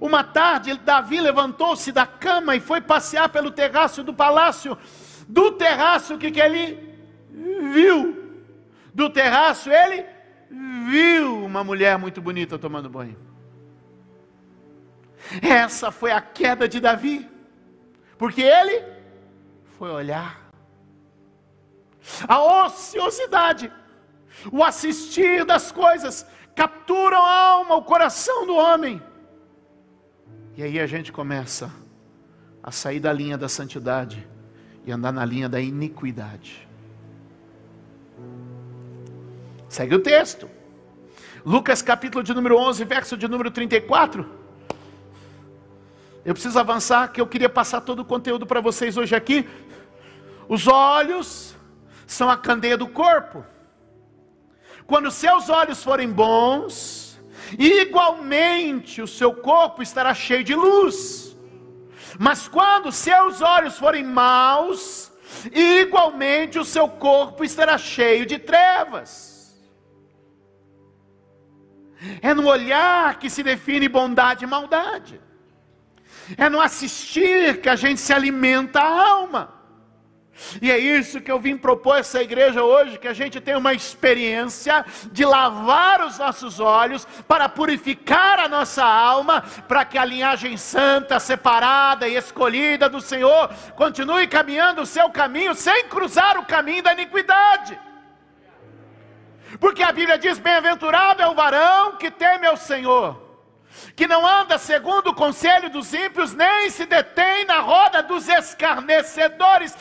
Uma 0.00 0.24
tarde, 0.24 0.74
Davi 0.78 1.20
levantou-se 1.20 1.92
da 1.92 2.06
cama 2.06 2.56
e 2.56 2.60
foi 2.60 2.80
passear 2.80 3.28
pelo 3.28 3.50
terraço 3.50 4.02
do 4.02 4.14
palácio. 4.14 4.76
Do 5.28 5.52
terraço, 5.52 6.14
o 6.14 6.18
que, 6.18 6.30
que 6.30 6.40
ele 6.40 6.96
viu? 7.72 8.40
Do 8.94 9.10
terraço, 9.10 9.70
ele 9.70 10.04
viu 10.88 11.44
uma 11.44 11.62
mulher 11.62 11.98
muito 11.98 12.20
bonita 12.20 12.58
tomando 12.58 12.88
banho. 12.88 13.18
Essa 15.40 15.90
foi 15.90 16.10
a 16.10 16.20
queda 16.20 16.68
de 16.68 16.80
Davi, 16.80 17.28
porque 18.18 18.42
ele 18.42 18.82
foi 19.82 19.90
olhar. 19.90 20.48
A 22.28 22.40
ociosidade, 22.64 23.72
o 24.52 24.62
assistir 24.62 25.44
das 25.44 25.72
coisas, 25.72 26.24
capturam 26.54 27.20
a 27.20 27.36
alma, 27.48 27.74
o 27.74 27.82
coração 27.82 28.46
do 28.46 28.54
homem. 28.54 29.02
E 30.56 30.62
aí 30.62 30.78
a 30.78 30.86
gente 30.86 31.10
começa 31.10 31.68
a 32.62 32.70
sair 32.70 33.00
da 33.00 33.12
linha 33.12 33.36
da 33.36 33.48
santidade 33.48 34.24
e 34.86 34.92
andar 34.92 35.10
na 35.10 35.24
linha 35.24 35.48
da 35.48 35.60
iniquidade. 35.60 36.68
Segue 39.68 39.96
o 39.96 40.00
texto. 40.00 40.48
Lucas 41.44 41.82
capítulo 41.82 42.22
de 42.22 42.32
número 42.32 42.56
11, 42.56 42.84
verso 42.84 43.16
de 43.16 43.26
número 43.26 43.50
34. 43.50 44.24
Eu 46.24 46.34
preciso 46.34 46.56
avançar, 46.56 47.08
que 47.08 47.20
eu 47.20 47.26
queria 47.26 47.48
passar 47.48 47.80
todo 47.80 47.98
o 47.98 48.04
conteúdo 48.04 48.46
para 48.46 48.60
vocês 48.60 48.96
hoje 48.96 49.16
aqui. 49.16 49.44
Os 50.54 50.66
olhos 50.68 51.56
são 52.06 52.28
a 52.28 52.36
candeia 52.36 52.76
do 52.76 52.86
corpo. 52.86 53.42
Quando 54.86 55.10
seus 55.10 55.48
olhos 55.48 55.82
forem 55.82 56.10
bons, 56.12 57.18
igualmente 57.58 59.00
o 59.00 59.06
seu 59.06 59.32
corpo 59.32 59.82
estará 59.82 60.12
cheio 60.12 60.44
de 60.44 60.54
luz. 60.54 61.34
Mas 62.18 62.48
quando 62.48 62.92
seus 62.92 63.40
olhos 63.40 63.78
forem 63.78 64.04
maus, 64.04 65.10
igualmente 65.54 66.58
o 66.58 66.66
seu 66.66 66.86
corpo 66.86 67.42
estará 67.42 67.78
cheio 67.78 68.26
de 68.26 68.38
trevas. 68.38 69.58
É 72.20 72.34
no 72.34 72.46
olhar 72.46 73.18
que 73.18 73.30
se 73.30 73.42
define 73.42 73.88
bondade 73.88 74.44
e 74.44 74.46
maldade. 74.46 75.18
É 76.36 76.50
no 76.50 76.60
assistir 76.60 77.62
que 77.62 77.70
a 77.70 77.74
gente 77.74 78.02
se 78.02 78.12
alimenta 78.12 78.80
a 78.80 79.10
alma. 79.12 79.61
E 80.60 80.70
é 80.70 80.78
isso 80.78 81.20
que 81.20 81.30
eu 81.30 81.38
vim 81.38 81.56
propor 81.56 81.98
essa 81.98 82.22
igreja 82.22 82.62
hoje, 82.62 82.98
que 82.98 83.06
a 83.06 83.12
gente 83.12 83.40
tenha 83.40 83.58
uma 83.58 83.74
experiência 83.74 84.84
de 85.10 85.24
lavar 85.24 86.04
os 86.04 86.18
nossos 86.18 86.58
olhos 86.58 87.06
para 87.28 87.48
purificar 87.48 88.38
a 88.38 88.48
nossa 88.48 88.84
alma, 88.84 89.42
para 89.68 89.84
que 89.84 89.98
a 89.98 90.04
linhagem 90.04 90.56
santa, 90.56 91.20
separada 91.20 92.08
e 92.08 92.16
escolhida 92.16 92.88
do 92.88 93.00
Senhor 93.00 93.48
continue 93.76 94.26
caminhando 94.26 94.82
o 94.82 94.86
seu 94.86 95.10
caminho 95.10 95.54
sem 95.54 95.86
cruzar 95.88 96.38
o 96.38 96.46
caminho 96.46 96.82
da 96.82 96.92
iniquidade. 96.92 97.78
Porque 99.60 99.82
a 99.82 99.92
Bíblia 99.92 100.18
diz: 100.18 100.38
Bem-aventurado 100.38 101.22
é 101.22 101.28
o 101.28 101.34
varão 101.34 101.96
que 101.96 102.10
teme 102.10 102.46
ao 102.46 102.56
Senhor 102.56 103.21
que 103.94 104.06
não 104.06 104.26
anda 104.26 104.58
segundo 104.58 105.08
o 105.08 105.14
conselho 105.14 105.70
dos 105.70 105.92
ímpios, 105.92 106.34
nem 106.34 106.70
se 106.70 106.86
detém 106.86 107.44
na 107.44 107.60
roda 107.60 108.02
dos 108.02 108.28
escarnecedores. 108.28 109.76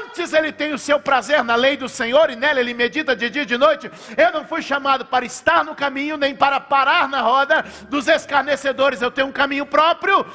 Antes 0.00 0.32
ele 0.32 0.52
tem 0.52 0.72
o 0.72 0.78
seu 0.78 1.00
prazer 1.00 1.42
na 1.44 1.54
lei 1.54 1.76
do 1.76 1.88
Senhor 1.88 2.30
e 2.30 2.36
nela 2.36 2.60
ele 2.60 2.74
medita 2.74 3.14
de 3.14 3.30
dia 3.30 3.42
e 3.42 3.46
de 3.46 3.56
noite. 3.56 3.90
Eu 4.16 4.32
não 4.32 4.44
fui 4.44 4.62
chamado 4.62 5.04
para 5.06 5.24
estar 5.24 5.64
no 5.64 5.74
caminho, 5.74 6.16
nem 6.16 6.34
para 6.34 6.60
parar 6.60 7.08
na 7.08 7.20
roda 7.20 7.64
dos 7.88 8.08
escarnecedores. 8.08 9.00
Eu 9.00 9.10
tenho 9.10 9.28
um 9.28 9.32
caminho 9.32 9.66
próprio, 9.66 10.26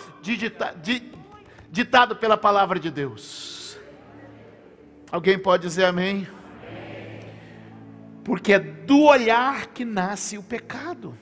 ditado 1.70 2.15
pela 2.15 2.38
palavra 2.38 2.80
de 2.80 2.89
Deus. 2.89 3.78
Alguém 5.12 5.38
pode 5.39 5.63
dizer 5.63 5.86
amém? 5.86 6.28
Porque 8.24 8.54
é 8.54 8.60
do 8.60 9.04
olhar 9.04 9.67
que 9.67 9.86
nasce 9.86 10.38
o 10.38 10.43
pecado. 10.43 11.17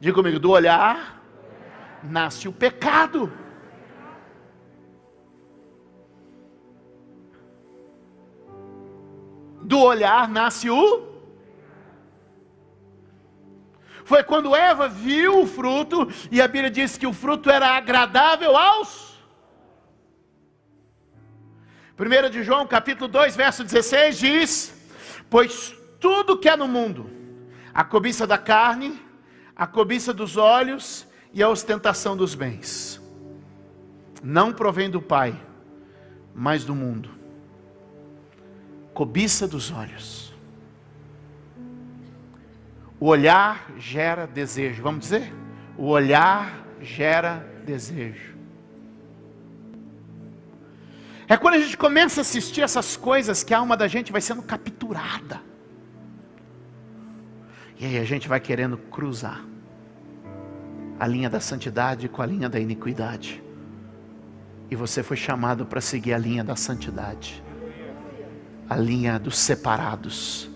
Diga 0.00 0.14
comigo, 0.14 0.38
do 0.38 0.50
olhar 0.50 1.22
nasce 2.02 2.48
o 2.48 2.52
pecado. 2.52 3.30
Do 9.62 9.78
olhar 9.78 10.26
nasce 10.26 10.70
o. 10.70 11.10
Foi 14.06 14.24
quando 14.24 14.56
Eva 14.56 14.88
viu 14.88 15.42
o 15.42 15.46
fruto, 15.46 16.08
e 16.32 16.40
a 16.40 16.48
Bíblia 16.48 16.70
diz 16.70 16.96
que 16.96 17.06
o 17.06 17.12
fruto 17.12 17.50
era 17.50 17.76
agradável 17.76 18.56
aos. 18.56 19.20
1 21.98 22.30
de 22.30 22.42
João, 22.42 22.66
capítulo 22.66 23.06
2, 23.06 23.36
verso 23.36 23.62
16 23.62 24.18
diz: 24.18 24.90
Pois 25.28 25.76
tudo 26.00 26.38
que 26.38 26.48
há 26.48 26.56
no 26.56 26.66
mundo, 26.66 27.10
a 27.74 27.84
cobiça 27.84 28.26
da 28.26 28.38
carne, 28.38 29.09
a 29.60 29.66
cobiça 29.66 30.14
dos 30.14 30.38
olhos 30.38 31.06
e 31.34 31.42
a 31.42 31.48
ostentação 31.50 32.16
dos 32.16 32.34
bens. 32.34 32.98
Não 34.22 34.54
provém 34.54 34.88
do 34.88 35.02
Pai, 35.02 35.38
mas 36.34 36.64
do 36.64 36.74
mundo. 36.74 37.10
Cobiça 38.94 39.46
dos 39.46 39.70
olhos. 39.70 40.32
O 42.98 43.04
olhar 43.04 43.70
gera 43.76 44.26
desejo. 44.26 44.82
Vamos 44.82 45.00
dizer? 45.00 45.30
O 45.76 45.88
olhar 45.88 46.64
gera 46.80 47.46
desejo. 47.62 48.34
É 51.28 51.36
quando 51.36 51.56
a 51.56 51.60
gente 51.60 51.76
começa 51.76 52.20
a 52.20 52.22
assistir 52.22 52.62
essas 52.62 52.96
coisas 52.96 53.44
que 53.44 53.52
a 53.52 53.58
alma 53.58 53.76
da 53.76 53.86
gente 53.86 54.10
vai 54.10 54.22
sendo 54.22 54.42
capturada. 54.42 55.42
E 57.78 57.84
aí 57.84 57.98
a 57.98 58.04
gente 58.04 58.26
vai 58.26 58.40
querendo 58.40 58.78
cruzar 58.78 59.49
a 61.00 61.06
linha 61.06 61.30
da 61.30 61.40
santidade 61.40 62.10
com 62.10 62.20
a 62.20 62.26
linha 62.26 62.46
da 62.46 62.60
iniquidade. 62.60 63.42
E 64.70 64.76
você 64.76 65.02
foi 65.02 65.16
chamado 65.16 65.64
para 65.64 65.80
seguir 65.80 66.12
a 66.12 66.18
linha 66.18 66.44
da 66.44 66.54
santidade, 66.54 67.42
a 68.68 68.76
linha 68.76 69.18
dos 69.18 69.38
separados, 69.38 70.50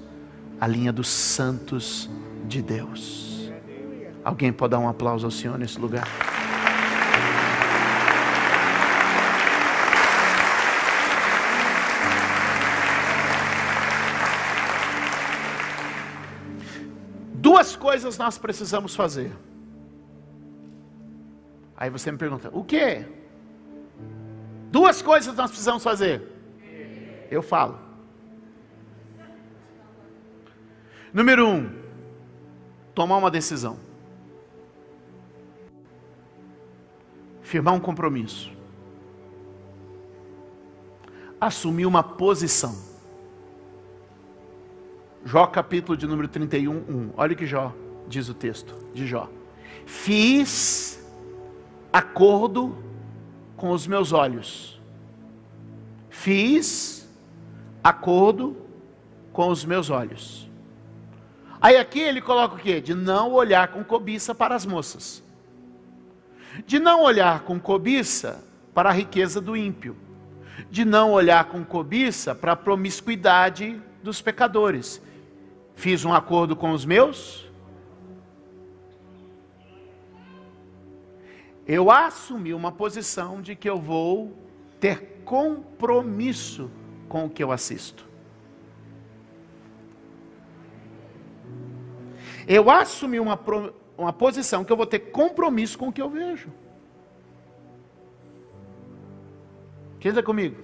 a 0.60 0.66
linha 0.66 0.92
dos 0.92 1.08
santos 1.08 2.10
de 2.46 2.60
Deus. 2.60 3.50
Alguém 4.22 4.52
pode 4.52 4.72
dar 4.72 4.80
um 4.80 4.88
aplauso 4.88 5.24
ao 5.24 5.30
Senhor 5.30 5.58
nesse 5.58 5.80
lugar? 5.80 6.06
Duas 17.32 17.74
coisas 17.74 18.18
nós 18.18 18.36
precisamos 18.36 18.94
fazer. 18.94 19.32
Aí 21.76 21.90
você 21.90 22.10
me 22.10 22.18
pergunta: 22.18 22.50
o 22.52 22.64
que? 22.64 23.04
Duas 24.70 25.02
coisas 25.02 25.34
nós 25.36 25.50
precisamos 25.50 25.82
fazer. 25.82 26.22
Eu 27.30 27.42
falo. 27.42 27.78
Número 31.12 31.46
um, 31.46 31.70
tomar 32.92 33.16
uma 33.16 33.30
decisão. 33.30 33.78
Firmar 37.40 37.74
um 37.74 37.80
compromisso. 37.80 38.52
Assumir 41.40 41.86
uma 41.86 42.02
posição. 42.02 42.76
Jó 45.24 45.46
capítulo 45.46 45.96
de 45.96 46.06
número 46.06 46.26
31, 46.26 46.72
1. 46.72 47.10
Olha 47.16 47.32
o 47.32 47.36
que 47.36 47.46
Jó 47.46 47.72
diz 48.08 48.28
o 48.28 48.34
texto 48.34 48.74
de 48.92 49.06
Jó. 49.06 49.30
Fiz 49.86 50.93
acordo 51.94 52.76
com 53.56 53.70
os 53.70 53.86
meus 53.86 54.10
olhos. 54.10 54.82
Fiz 56.10 57.08
acordo 57.84 58.56
com 59.32 59.48
os 59.48 59.64
meus 59.64 59.90
olhos. 59.90 60.50
Aí 61.60 61.76
aqui 61.76 62.00
ele 62.00 62.20
coloca 62.20 62.56
o 62.56 62.58
quê? 62.58 62.80
De 62.80 62.94
não 62.94 63.32
olhar 63.32 63.68
com 63.68 63.84
cobiça 63.84 64.34
para 64.34 64.56
as 64.56 64.66
moças. 64.66 65.22
De 66.66 66.80
não 66.80 67.00
olhar 67.00 67.42
com 67.42 67.60
cobiça 67.60 68.44
para 68.74 68.90
a 68.90 68.92
riqueza 68.92 69.40
do 69.40 69.56
ímpio. 69.56 69.96
De 70.68 70.84
não 70.84 71.12
olhar 71.12 71.44
com 71.44 71.64
cobiça 71.64 72.34
para 72.34 72.52
a 72.52 72.56
promiscuidade 72.56 73.80
dos 74.02 74.20
pecadores. 74.20 75.00
Fiz 75.76 76.04
um 76.04 76.12
acordo 76.12 76.56
com 76.56 76.72
os 76.72 76.84
meus. 76.84 77.43
Eu 81.66 81.90
assumi 81.90 82.52
uma 82.52 82.70
posição 82.70 83.40
de 83.40 83.56
que 83.56 83.68
eu 83.68 83.78
vou 83.78 84.36
ter 84.78 85.22
compromisso 85.24 86.70
com 87.08 87.24
o 87.24 87.30
que 87.30 87.42
eu 87.42 87.50
assisto. 87.50 88.06
Eu 92.46 92.70
assumi 92.70 93.18
uma, 93.18 93.40
uma 93.96 94.12
posição 94.12 94.64
que 94.64 94.70
eu 94.70 94.76
vou 94.76 94.86
ter 94.86 94.98
compromisso 94.98 95.78
com 95.78 95.88
o 95.88 95.92
que 95.92 96.02
eu 96.02 96.10
vejo. 96.10 96.52
Quem 99.98 100.10
está 100.10 100.22
comigo? 100.22 100.60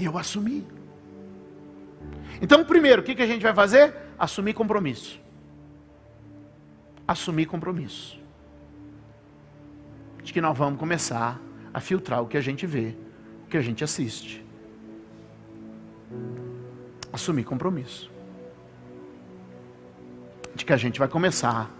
Eu 0.00 0.16
assumi. 0.16 0.66
Então, 2.40 2.64
primeiro, 2.64 3.02
o 3.02 3.04
que, 3.04 3.14
que 3.14 3.22
a 3.22 3.26
gente 3.26 3.42
vai 3.42 3.54
fazer? 3.54 3.94
Assumir 4.18 4.54
compromisso. 4.54 5.21
Assumir 7.12 7.44
compromisso. 7.44 8.18
De 10.24 10.32
que 10.32 10.40
nós 10.40 10.56
vamos 10.56 10.78
começar 10.78 11.38
a 11.74 11.78
filtrar 11.78 12.22
o 12.22 12.26
que 12.26 12.38
a 12.38 12.40
gente 12.40 12.64
vê, 12.66 12.94
o 13.44 13.48
que 13.50 13.58
a 13.58 13.60
gente 13.60 13.84
assiste. 13.84 14.42
Assumir 17.12 17.44
compromisso 17.44 18.10
de 20.54 20.64
que 20.64 20.72
a 20.72 20.76
gente 20.78 20.98
vai 20.98 21.08
começar 21.08 21.70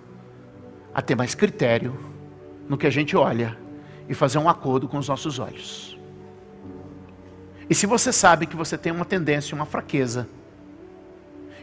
a 0.95 1.01
ter 1.01 1.14
mais 1.14 1.35
critério 1.35 1.99
no 2.68 2.77
que 2.77 2.87
a 2.87 2.90
gente 2.90 3.16
olha 3.16 3.57
e 4.11 4.12
fazer 4.12 4.37
um 4.37 4.51
acordo 4.51 4.87
com 4.87 4.99
os 4.99 5.09
nossos 5.09 5.38
olhos. 5.38 5.99
E 7.71 7.75
se 7.75 7.87
você 7.87 8.12
sabe 8.12 8.47
que 8.47 8.57
você 8.57 8.77
tem 8.77 8.92
uma 8.92 9.07
tendência, 9.07 9.55
uma 9.55 9.64
fraqueza, 9.64 10.29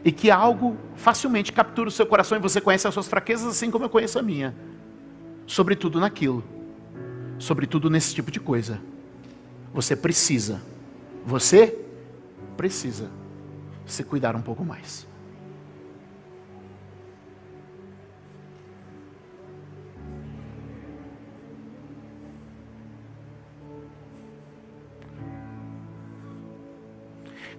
e 0.04 0.10
que 0.10 0.30
algo 0.30 0.76
facilmente 0.94 1.52
captura 1.52 1.88
o 1.88 1.92
seu 1.92 2.06
coração 2.06 2.38
e 2.38 2.40
você 2.40 2.60
conhece 2.60 2.86
as 2.86 2.94
suas 2.94 3.08
fraquezas 3.08 3.46
assim 3.46 3.70
como 3.70 3.84
eu 3.84 3.90
conheço 3.90 4.18
a 4.18 4.22
minha, 4.22 4.54
sobretudo 5.46 6.00
naquilo, 6.00 6.44
sobretudo 7.38 7.90
nesse 7.90 8.14
tipo 8.14 8.30
de 8.30 8.40
coisa, 8.40 8.80
você 9.72 9.94
precisa, 9.94 10.62
você 11.24 11.78
precisa 12.56 13.10
se 13.86 14.02
cuidar 14.04 14.36
um 14.36 14.42
pouco 14.42 14.64
mais. 14.64 15.09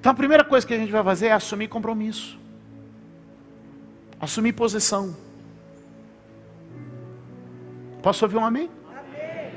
Então 0.02 0.12
a 0.12 0.16
primeira 0.16 0.44
coisa 0.44 0.66
que 0.66 0.74
a 0.74 0.78
gente 0.78 0.92
vai 0.92 1.04
fazer 1.04 1.28
é 1.28 1.32
assumir 1.32 1.68
compromisso, 1.68 2.36
assumir 4.20 4.52
posição. 4.52 5.16
Posso 8.02 8.26
ouvir 8.26 8.38
um 8.38 8.44
amém? 8.44 8.68
amém? 8.90 9.52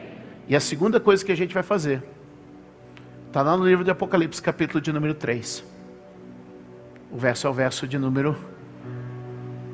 E 0.46 0.54
a 0.54 0.60
segunda 0.60 1.00
coisa 1.00 1.24
que 1.24 1.32
a 1.32 1.34
gente 1.34 1.54
vai 1.54 1.62
fazer, 1.62 2.02
está 3.26 3.40
lá 3.40 3.56
no 3.56 3.66
livro 3.66 3.82
de 3.82 3.90
Apocalipse, 3.90 4.42
capítulo 4.42 4.82
de 4.82 4.92
número 4.92 5.14
3. 5.14 5.64
O 7.10 7.16
verso 7.16 7.46
é 7.46 7.50
o 7.50 7.54
verso 7.54 7.88
de 7.88 7.96
número 7.96 8.36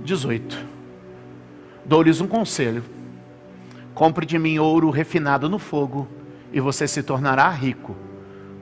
18. 0.04 0.56
Dou-lhes 1.84 2.20
um 2.20 2.28
conselho: 2.28 2.84
compre 3.92 4.24
de 4.24 4.38
mim 4.38 4.60
ouro 4.60 4.88
refinado 4.90 5.48
no 5.48 5.58
fogo, 5.58 6.06
e 6.52 6.60
você 6.60 6.86
se 6.86 7.02
tornará 7.02 7.50
rico. 7.50 7.96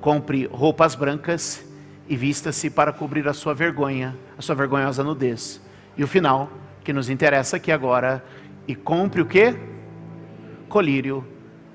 Compre 0.00 0.46
roupas 0.46 0.94
brancas 0.94 1.67
e 2.08 2.16
vista-se 2.16 2.70
para 2.70 2.92
cobrir 2.92 3.28
a 3.28 3.34
sua 3.34 3.52
vergonha, 3.52 4.16
a 4.36 4.42
sua 4.42 4.54
vergonhosa 4.54 5.04
nudez. 5.04 5.60
E 5.96 6.02
o 6.02 6.06
final, 6.06 6.50
que 6.82 6.92
nos 6.92 7.10
interessa 7.10 7.56
aqui 7.56 7.70
agora, 7.70 8.24
e 8.66 8.74
compre 8.74 9.20
o 9.20 9.26
que? 9.26 9.54
Colírio 10.68 11.26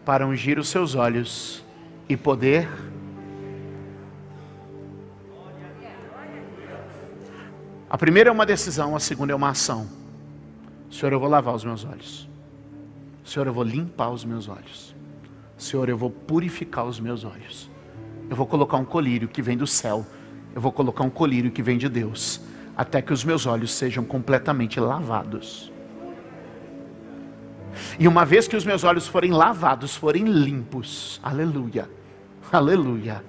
para 0.03 0.25
ungir 0.25 0.57
os 0.57 0.69
seus 0.69 0.95
olhos 0.95 1.63
e 2.09 2.17
poder. 2.17 2.67
A 7.89 7.97
primeira 7.97 8.29
é 8.29 8.33
uma 8.33 8.45
decisão, 8.45 8.95
a 8.95 8.99
segunda 8.99 9.33
é 9.33 9.35
uma 9.35 9.49
ação. 9.49 9.87
Senhor, 10.89 11.13
eu 11.13 11.19
vou 11.19 11.29
lavar 11.29 11.53
os 11.53 11.63
meus 11.63 11.85
olhos. 11.85 12.27
Senhor, 13.23 13.45
eu 13.45 13.53
vou 13.53 13.63
limpar 13.63 14.09
os 14.09 14.25
meus 14.25 14.49
olhos. 14.49 14.95
Senhor, 15.57 15.87
eu 15.89 15.97
vou 15.97 16.09
purificar 16.09 16.85
os 16.85 16.99
meus 16.99 17.23
olhos. 17.23 17.69
Eu 18.29 18.35
vou 18.35 18.47
colocar 18.47 18.77
um 18.77 18.85
colírio 18.85 19.27
que 19.27 19.41
vem 19.41 19.55
do 19.55 19.67
céu 19.67 20.05
eu 20.53 20.61
vou 20.61 20.71
colocar 20.71 21.03
um 21.03 21.09
colírio 21.09 21.51
que 21.51 21.63
vem 21.63 21.77
de 21.77 21.89
Deus, 21.89 22.41
até 22.75 23.01
que 23.01 23.13
os 23.13 23.23
meus 23.23 23.45
olhos 23.45 23.71
sejam 23.73 24.03
completamente 24.03 24.79
lavados. 24.79 25.71
E 27.97 28.07
uma 28.07 28.25
vez 28.25 28.47
que 28.47 28.55
os 28.55 28.65
meus 28.65 28.83
olhos 28.83 29.07
forem 29.07 29.31
lavados, 29.31 29.95
forem 29.95 30.25
limpos, 30.25 31.19
aleluia, 31.23 31.89
aleluia, 32.51 33.23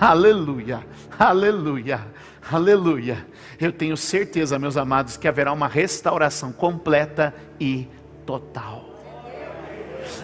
aleluia, 0.00 0.86
aleluia, 1.18 2.06
aleluia. 2.50 3.26
Eu 3.60 3.72
tenho 3.72 3.96
certeza, 3.96 4.58
meus 4.58 4.76
amados, 4.76 5.16
que 5.16 5.26
haverá 5.26 5.52
uma 5.52 5.66
restauração 5.66 6.52
completa 6.52 7.34
e 7.58 7.88
total. 8.24 8.97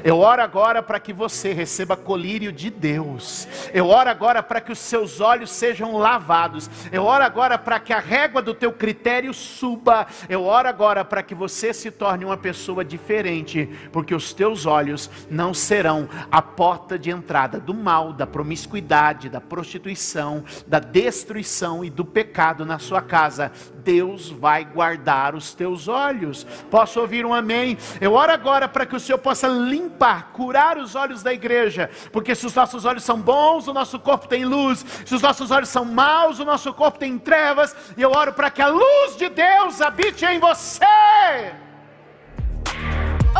Eu 0.02 0.18
oro 0.18 0.42
agora 0.42 0.82
para 0.82 1.00
que 1.00 1.12
você 1.12 1.52
receba 1.52 1.96
colírio 1.96 2.52
de 2.52 2.70
Deus. 2.70 3.48
Eu 3.72 3.88
oro 3.88 4.10
agora 4.10 4.42
para 4.42 4.60
que 4.60 4.72
os 4.72 4.78
seus 4.78 5.20
olhos 5.20 5.50
sejam 5.50 5.96
lavados. 5.96 6.70
Eu 6.92 7.04
oro 7.04 7.24
agora 7.24 7.58
para 7.58 7.80
que 7.80 7.92
a 7.92 7.98
régua 7.98 8.42
do 8.42 8.54
teu 8.54 8.72
critério 8.72 9.32
suba. 9.32 10.06
Eu 10.28 10.44
oro 10.44 10.68
agora 10.68 11.04
para 11.04 11.22
que 11.22 11.34
você 11.34 11.72
se 11.72 11.90
torne 11.90 12.24
uma 12.24 12.36
pessoa 12.36 12.84
diferente, 12.84 13.68
porque 13.92 14.14
os 14.14 14.32
teus 14.32 14.66
olhos 14.66 15.10
não 15.30 15.54
serão 15.54 16.08
a 16.30 16.42
porta 16.42 16.98
de 16.98 17.10
entrada 17.10 17.58
do 17.58 17.74
mal, 17.74 18.12
da 18.12 18.26
promiscuidade, 18.26 19.28
da 19.28 19.40
prostituição, 19.40 20.44
da 20.66 20.78
destruição 20.78 21.84
e 21.84 21.90
do 21.90 22.04
pecado 22.04 22.64
na 22.64 22.78
sua 22.78 23.02
casa. 23.02 23.52
Deus 23.82 24.30
vai 24.30 24.64
guardar 24.64 25.34
os 25.34 25.54
teus 25.54 25.88
olhos. 25.88 26.44
Posso 26.70 27.00
ouvir 27.00 27.26
um 27.26 27.34
amém? 27.34 27.76
Eu 28.00 28.14
oro 28.14 28.32
agora 28.32 28.66
para 28.66 28.86
que 28.86 28.96
o 28.96 29.00
Senhor 29.00 29.18
possa 29.18 29.46
limpar, 29.74 30.30
curar 30.32 30.78
os 30.78 30.94
olhos 30.94 31.22
da 31.22 31.32
igreja, 31.32 31.90
porque 32.12 32.34
se 32.34 32.46
os 32.46 32.54
nossos 32.54 32.84
olhos 32.84 33.02
são 33.02 33.20
bons, 33.20 33.66
o 33.66 33.72
nosso 33.72 33.98
corpo 33.98 34.28
tem 34.28 34.44
luz, 34.44 34.84
se 35.04 35.14
os 35.14 35.22
nossos 35.22 35.50
olhos 35.50 35.68
são 35.68 35.84
maus, 35.84 36.38
o 36.38 36.44
nosso 36.44 36.72
corpo 36.72 36.98
tem 36.98 37.18
trevas, 37.18 37.74
e 37.96 38.02
eu 38.02 38.10
oro 38.12 38.32
para 38.32 38.50
que 38.50 38.62
a 38.62 38.68
luz 38.68 39.16
de 39.16 39.28
Deus 39.28 39.80
habite 39.80 40.24
em 40.24 40.38
você. 40.38 40.86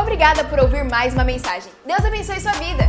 Obrigada 0.01 0.45
por 0.45 0.59
ouvir 0.59 0.85
mais 0.85 1.15
uma 1.15 1.25
mensagem. 1.25 1.71
Deus 1.87 2.05
abençoe 2.05 2.41
sua 2.41 2.53
vida. 2.53 2.85